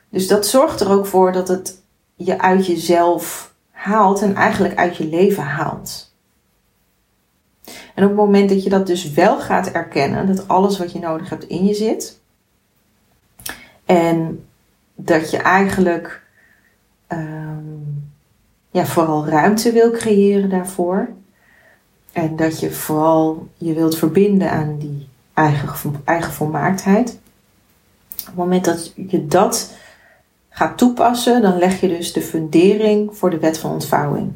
Dus 0.08 0.26
dat 0.26 0.46
zorgt 0.46 0.80
er 0.80 0.90
ook 0.90 1.06
voor 1.06 1.32
dat 1.32 1.48
het 1.48 1.82
je 2.14 2.40
uit 2.40 2.66
jezelf 2.66 3.54
haalt 3.70 4.22
en 4.22 4.34
eigenlijk 4.34 4.76
uit 4.76 4.96
je 4.96 5.04
leven 5.04 5.44
haalt. 5.44 6.09
En 8.00 8.06
op 8.06 8.12
het 8.12 8.24
moment 8.24 8.48
dat 8.48 8.62
je 8.62 8.70
dat 8.70 8.86
dus 8.86 9.10
wel 9.10 9.40
gaat 9.40 9.70
erkennen, 9.70 10.26
dat 10.26 10.48
alles 10.48 10.78
wat 10.78 10.92
je 10.92 10.98
nodig 10.98 11.28
hebt 11.28 11.44
in 11.44 11.64
je 11.64 11.74
zit, 11.74 12.20
en 13.84 14.44
dat 14.94 15.30
je 15.30 15.36
eigenlijk 15.36 16.22
um, 17.08 18.12
ja, 18.70 18.84
vooral 18.84 19.26
ruimte 19.26 19.72
wil 19.72 19.90
creëren 19.90 20.50
daarvoor, 20.50 21.08
en 22.12 22.36
dat 22.36 22.60
je 22.60 22.70
vooral 22.70 23.48
je 23.56 23.74
wilt 23.74 23.96
verbinden 23.96 24.50
aan 24.50 24.78
die 24.78 25.08
eigen, 25.34 25.94
eigen 26.04 26.32
volmaaktheid. 26.32 27.18
Op 28.20 28.26
het 28.26 28.34
moment 28.34 28.64
dat 28.64 28.92
je 28.94 29.26
dat 29.26 29.72
gaat 30.48 30.78
toepassen, 30.78 31.42
dan 31.42 31.58
leg 31.58 31.80
je 31.80 31.88
dus 31.88 32.12
de 32.12 32.22
fundering 32.22 33.16
voor 33.16 33.30
de 33.30 33.38
wet 33.38 33.58
van 33.58 33.70
ontvouwing 33.70 34.32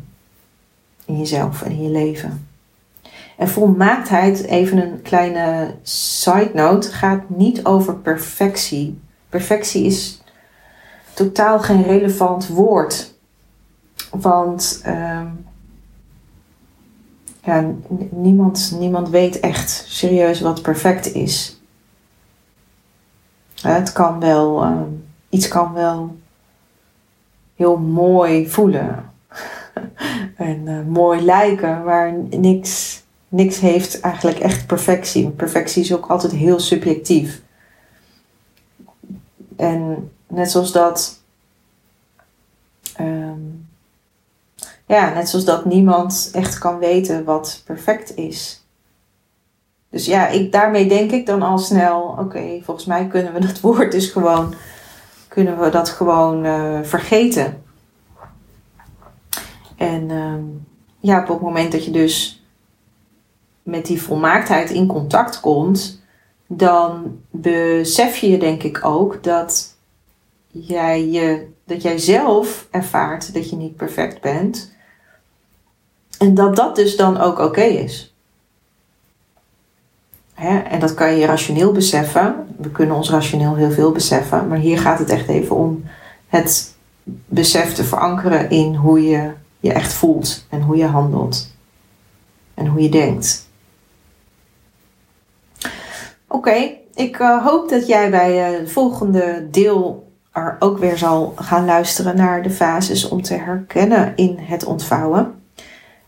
in 1.05 1.19
jezelf 1.19 1.63
en 1.63 1.71
in 1.71 1.83
je 1.83 1.91
leven. 1.91 2.53
En 3.37 3.49
volmaaktheid, 3.49 4.45
even 4.45 4.79
een 4.79 5.03
kleine 5.03 5.75
side 5.83 6.51
note, 6.55 6.93
gaat 6.93 7.29
niet 7.29 7.65
over 7.65 7.97
perfectie. 7.97 9.01
Perfectie 9.29 9.85
is 9.85 10.23
totaal 11.15 11.59
geen 11.59 11.83
relevant 11.83 12.49
woord. 12.49 13.15
Want 14.11 14.83
ja, 17.45 17.71
niemand, 18.11 18.77
niemand 18.79 19.09
weet 19.09 19.41
echt 19.41 19.71
serieus 19.89 20.41
wat 20.41 20.63
perfect 20.63 21.15
is. 21.15 21.61
Het 23.61 23.93
kan 23.93 24.21
wel, 24.21 24.65
uh, 24.65 24.81
iets 25.29 25.49
kan 25.49 25.73
wel 25.73 26.17
heel 27.57 27.77
mooi 27.77 28.49
voelen. 28.51 29.13
en 30.37 30.67
uh, 30.67 30.87
mooi 30.87 31.21
lijken, 31.21 31.85
maar 31.85 32.13
niks 32.31 33.03
niks 33.35 33.61
heeft 33.61 34.01
eigenlijk 34.01 34.39
echt 34.39 34.67
perfectie. 34.67 35.31
Perfectie 35.31 35.83
is 35.83 35.95
ook 35.95 36.07
altijd 36.07 36.33
heel 36.33 36.61
subjectief. 36.61 37.43
En 39.57 40.11
net 40.27 40.51
zoals 40.51 40.73
dat 40.73 41.23
ja, 44.87 45.13
net 45.15 45.29
zoals 45.29 45.45
dat 45.45 45.65
niemand 45.65 46.31
echt 46.33 46.59
kan 46.59 46.79
weten 46.79 47.25
wat 47.25 47.63
perfect 47.65 48.17
is. 48.17 48.65
Dus 49.91 50.07
ja, 50.07 50.29
ik, 50.29 50.53
daarmee 50.53 50.89
denk 50.89 51.11
ik 51.11 51.27
dan 51.27 51.43
al 51.43 51.59
snel, 51.59 52.17
oké, 52.19 52.61
volgens 52.63 52.87
mij 52.87 53.07
kunnen 53.07 53.33
we 53.33 53.41
dat 53.41 53.61
woord 53.67 53.93
dus 53.93 54.11
gewoon, 54.11 54.55
kunnen 55.29 55.61
we 55.61 55.69
dat 55.69 55.89
gewoon 55.89 56.45
uh, 56.45 56.79
vergeten. 56.83 57.63
En 59.77 60.09
uh, 60.09 60.35
ja, 61.01 61.21
op 61.21 61.29
het 61.29 61.41
moment 61.41 61.73
dat 61.73 61.85
je 61.85 61.91
dus 61.91 62.44
met 63.65 63.87
die 63.87 64.03
volmaaktheid 64.03 64.71
in 64.71 64.87
contact 64.87 65.41
komt, 65.41 66.03
dan 66.47 67.19
besef 67.31 68.17
je 68.17 68.39
denk 68.39 68.63
ik 68.63 68.85
ook 68.85 69.23
dat 69.23 69.75
jij, 70.47 71.09
je, 71.09 71.47
dat 71.65 71.83
jij 71.83 71.99
zelf 71.99 72.67
ervaart 72.71 73.35
dat 73.35 73.51
je 73.51 73.57
niet 73.57 73.77
perfect 73.77 74.21
bent. 74.21 74.73
En 76.19 76.35
dat 76.35 76.57
dat 76.57 76.77
dus 76.77 76.97
dan 76.97 77.21
ook 77.21 77.39
oké 77.39 77.63
is. 77.63 78.15
Hè? 80.35 80.59
En 80.59 80.81
dat 80.81 80.95
kan 80.95 81.17
je 81.17 81.27
rationeel 81.27 81.73
beseffen. 81.73 82.47
We 82.57 82.71
kunnen 82.71 82.97
ons 82.97 83.11
rationeel 83.11 83.55
heel 83.55 83.71
veel 83.71 83.93
beseffen. 83.93 84.49
Maar 84.49 84.59
hier 84.59 84.79
gaat 84.79 84.99
het 84.99 85.11
echt 85.11 85.29
even 85.29 85.57
om 85.57 85.85
het 86.29 86.75
besef 87.27 87.75
te 87.75 87.85
verankeren 87.85 88.51
in 88.51 88.75
hoe 88.75 89.03
je 89.03 89.31
je 89.61 89.73
echt 89.73 89.93
voelt 89.93 90.47
en 90.51 90.63
hoe 90.63 90.77
je 90.77 90.87
handelt. 90.87 91.53
En 92.55 92.67
hoe 92.67 92.83
je 92.83 92.89
denkt. 92.89 93.44
Oké, 96.35 96.71
ik 96.95 97.19
uh, 97.19 97.47
hoop 97.47 97.69
dat 97.69 97.87
jij 97.87 98.11
bij 98.11 98.53
uh, 98.53 98.59
het 98.59 98.73
volgende 98.73 99.47
deel 99.51 100.13
er 100.33 100.57
ook 100.59 100.79
weer 100.79 100.99
zal 100.99 101.33
gaan 101.37 101.65
luisteren 101.65 102.17
naar 102.17 102.43
de 102.43 102.51
fases 102.51 103.09
om 103.09 103.23
te 103.23 103.35
herkennen 103.35 104.13
in 104.17 104.37
het 104.39 104.65
ontvouwen. 104.65 105.35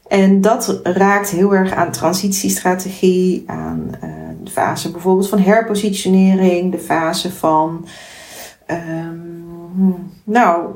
En 0.08 0.40
dat 0.40 0.80
raakt 0.82 1.30
heel 1.30 1.54
erg 1.54 1.72
aan 1.72 1.90
transitiestrategie, 1.90 3.44
aan 3.46 3.90
uh, 4.04 4.10
de 4.42 4.50
fase 4.50 4.90
bijvoorbeeld 4.90 5.28
van 5.28 5.38
herpositionering, 5.38 6.72
de 6.72 6.78
fase 6.78 7.32
van, 7.32 7.86
um, 8.70 10.12
nou, 10.24 10.70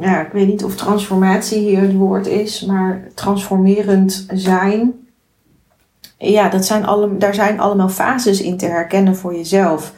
ja, 0.00 0.20
ik 0.20 0.32
weet 0.32 0.46
niet 0.46 0.64
of 0.64 0.76
transformatie 0.76 1.58
hier 1.58 1.80
het 1.80 1.94
woord 1.94 2.26
is, 2.26 2.64
maar 2.64 3.08
transformerend 3.14 4.26
zijn 4.32 4.92
ja, 6.28 6.48
dat 6.48 6.64
zijn 6.64 6.86
alle, 6.86 7.16
daar 7.16 7.34
zijn 7.34 7.60
allemaal 7.60 7.88
fases 7.88 8.40
in 8.40 8.56
te 8.56 8.66
herkennen 8.66 9.16
voor 9.16 9.34
jezelf. 9.34 9.92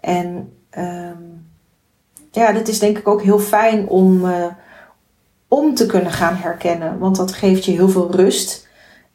En 0.00 0.52
um, 0.78 1.46
ja, 2.30 2.52
dat 2.52 2.68
is 2.68 2.78
denk 2.78 2.98
ik 2.98 3.08
ook 3.08 3.22
heel 3.22 3.38
fijn 3.38 3.88
om, 3.88 4.24
uh, 4.24 4.46
om 5.48 5.74
te 5.74 5.86
kunnen 5.86 6.12
gaan 6.12 6.36
herkennen. 6.36 6.98
Want 6.98 7.16
dat 7.16 7.32
geeft 7.32 7.64
je 7.64 7.70
heel 7.72 7.88
veel 7.88 8.10
rust. 8.10 8.68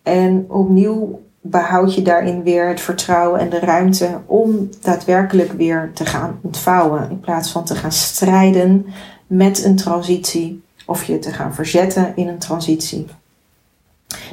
En 0.03 0.45
opnieuw 0.49 1.22
behoud 1.41 1.95
je 1.95 2.01
daarin 2.01 2.43
weer 2.43 2.68
het 2.68 2.82
vertrouwen 2.82 3.39
en 3.39 3.49
de 3.49 3.60
ruimte 3.60 4.20
om 4.26 4.70
daadwerkelijk 4.82 5.51
weer 5.51 5.91
te 5.93 6.05
gaan 6.05 6.39
ontvouwen. 6.41 7.10
In 7.10 7.20
plaats 7.20 7.51
van 7.51 7.66
te 7.66 7.76
gaan 7.76 7.91
strijden 7.91 8.86
met 9.28 9.64
een 9.64 9.76
transitie 9.76 10.64
of 10.86 11.03
je 11.03 11.20
te 11.20 11.32
gaan 11.32 11.53
verzetten 11.53 12.12
in 12.16 12.28
een 12.28 12.39
transitie. 12.39 13.05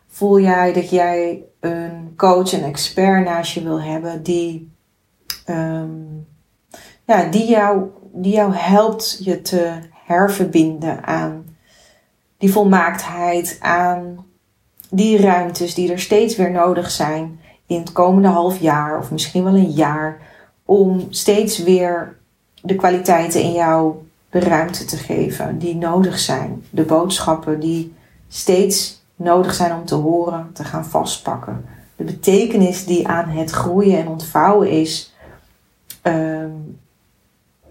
Voel 0.06 0.40
jij 0.40 0.72
dat 0.72 0.90
jij 0.90 1.42
een 1.60 2.12
coach, 2.16 2.52
een 2.52 2.64
expert 2.64 3.24
naast 3.24 3.52
je 3.52 3.62
wil 3.62 3.82
hebben 3.82 4.22
die, 4.22 4.72
um, 5.46 6.26
ja, 7.04 7.24
die, 7.24 7.46
jou, 7.46 7.90
die 8.12 8.32
jou 8.32 8.54
helpt 8.54 9.24
je 9.24 9.40
te 9.40 9.72
herverbinden 10.04 11.04
aan 11.04 11.56
die 12.38 12.52
volmaaktheid, 12.52 13.58
aan 13.60 14.26
die 14.90 15.20
ruimtes 15.20 15.74
die 15.74 15.92
er 15.92 16.00
steeds 16.00 16.36
weer 16.36 16.50
nodig 16.50 16.90
zijn 16.90 17.40
in 17.68 17.80
het 17.80 17.92
komende 17.92 18.28
half 18.28 18.58
jaar 18.60 18.98
of 18.98 19.10
misschien 19.10 19.44
wel 19.44 19.54
een 19.54 19.70
jaar 19.70 20.20
om 20.64 21.06
steeds 21.10 21.58
weer 21.58 22.16
de 22.62 22.74
kwaliteiten 22.74 23.42
in 23.42 23.52
jou 23.52 23.94
de 24.30 24.40
ruimte 24.40 24.84
te 24.84 24.96
geven 24.96 25.58
die 25.58 25.76
nodig 25.76 26.18
zijn. 26.18 26.64
De 26.70 26.82
boodschappen 26.82 27.60
die 27.60 27.94
steeds 28.28 29.02
nodig 29.16 29.54
zijn 29.54 29.72
om 29.72 29.84
te 29.84 29.94
horen, 29.94 30.50
te 30.52 30.64
gaan 30.64 30.84
vastpakken. 30.84 31.64
De 31.96 32.04
betekenis 32.04 32.86
die 32.86 33.08
aan 33.08 33.28
het 33.28 33.50
groeien 33.50 33.98
en 33.98 34.08
ontvouwen 34.08 34.70
is, 34.70 35.14
ehm, 36.02 36.50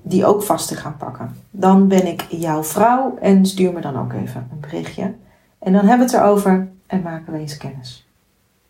die 0.01 0.25
ook 0.25 0.43
vast 0.43 0.67
te 0.67 0.75
gaan 0.75 0.97
pakken. 0.97 1.35
Dan 1.51 1.87
ben 1.87 2.07
ik 2.07 2.25
jouw 2.29 2.63
vrouw 2.63 3.17
en 3.21 3.45
stuur 3.45 3.73
me 3.73 3.81
dan 3.81 3.99
ook 3.99 4.13
even 4.13 4.47
een 4.51 4.59
berichtje. 4.59 5.13
En 5.59 5.73
dan 5.73 5.85
hebben 5.85 6.07
we 6.07 6.13
het 6.13 6.23
erover 6.23 6.67
en 6.87 7.01
maken 7.01 7.33
we 7.33 7.39
eens 7.39 7.57
kennis. 7.57 8.07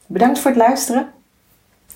Bedankt 0.05 0.39
voor 0.39 0.51
het 0.51 0.59
luisteren 0.59 1.15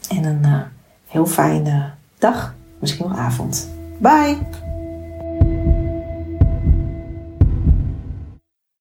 en 0.10 0.24
een 0.24 0.45
uh, 0.45 0.62
heel 1.08 1.26
fijne 1.26 1.89
dag, 2.18 2.56
misschien 2.80 3.08
wel 3.08 3.18
avond. 3.18 3.70
Bye! 3.97 4.70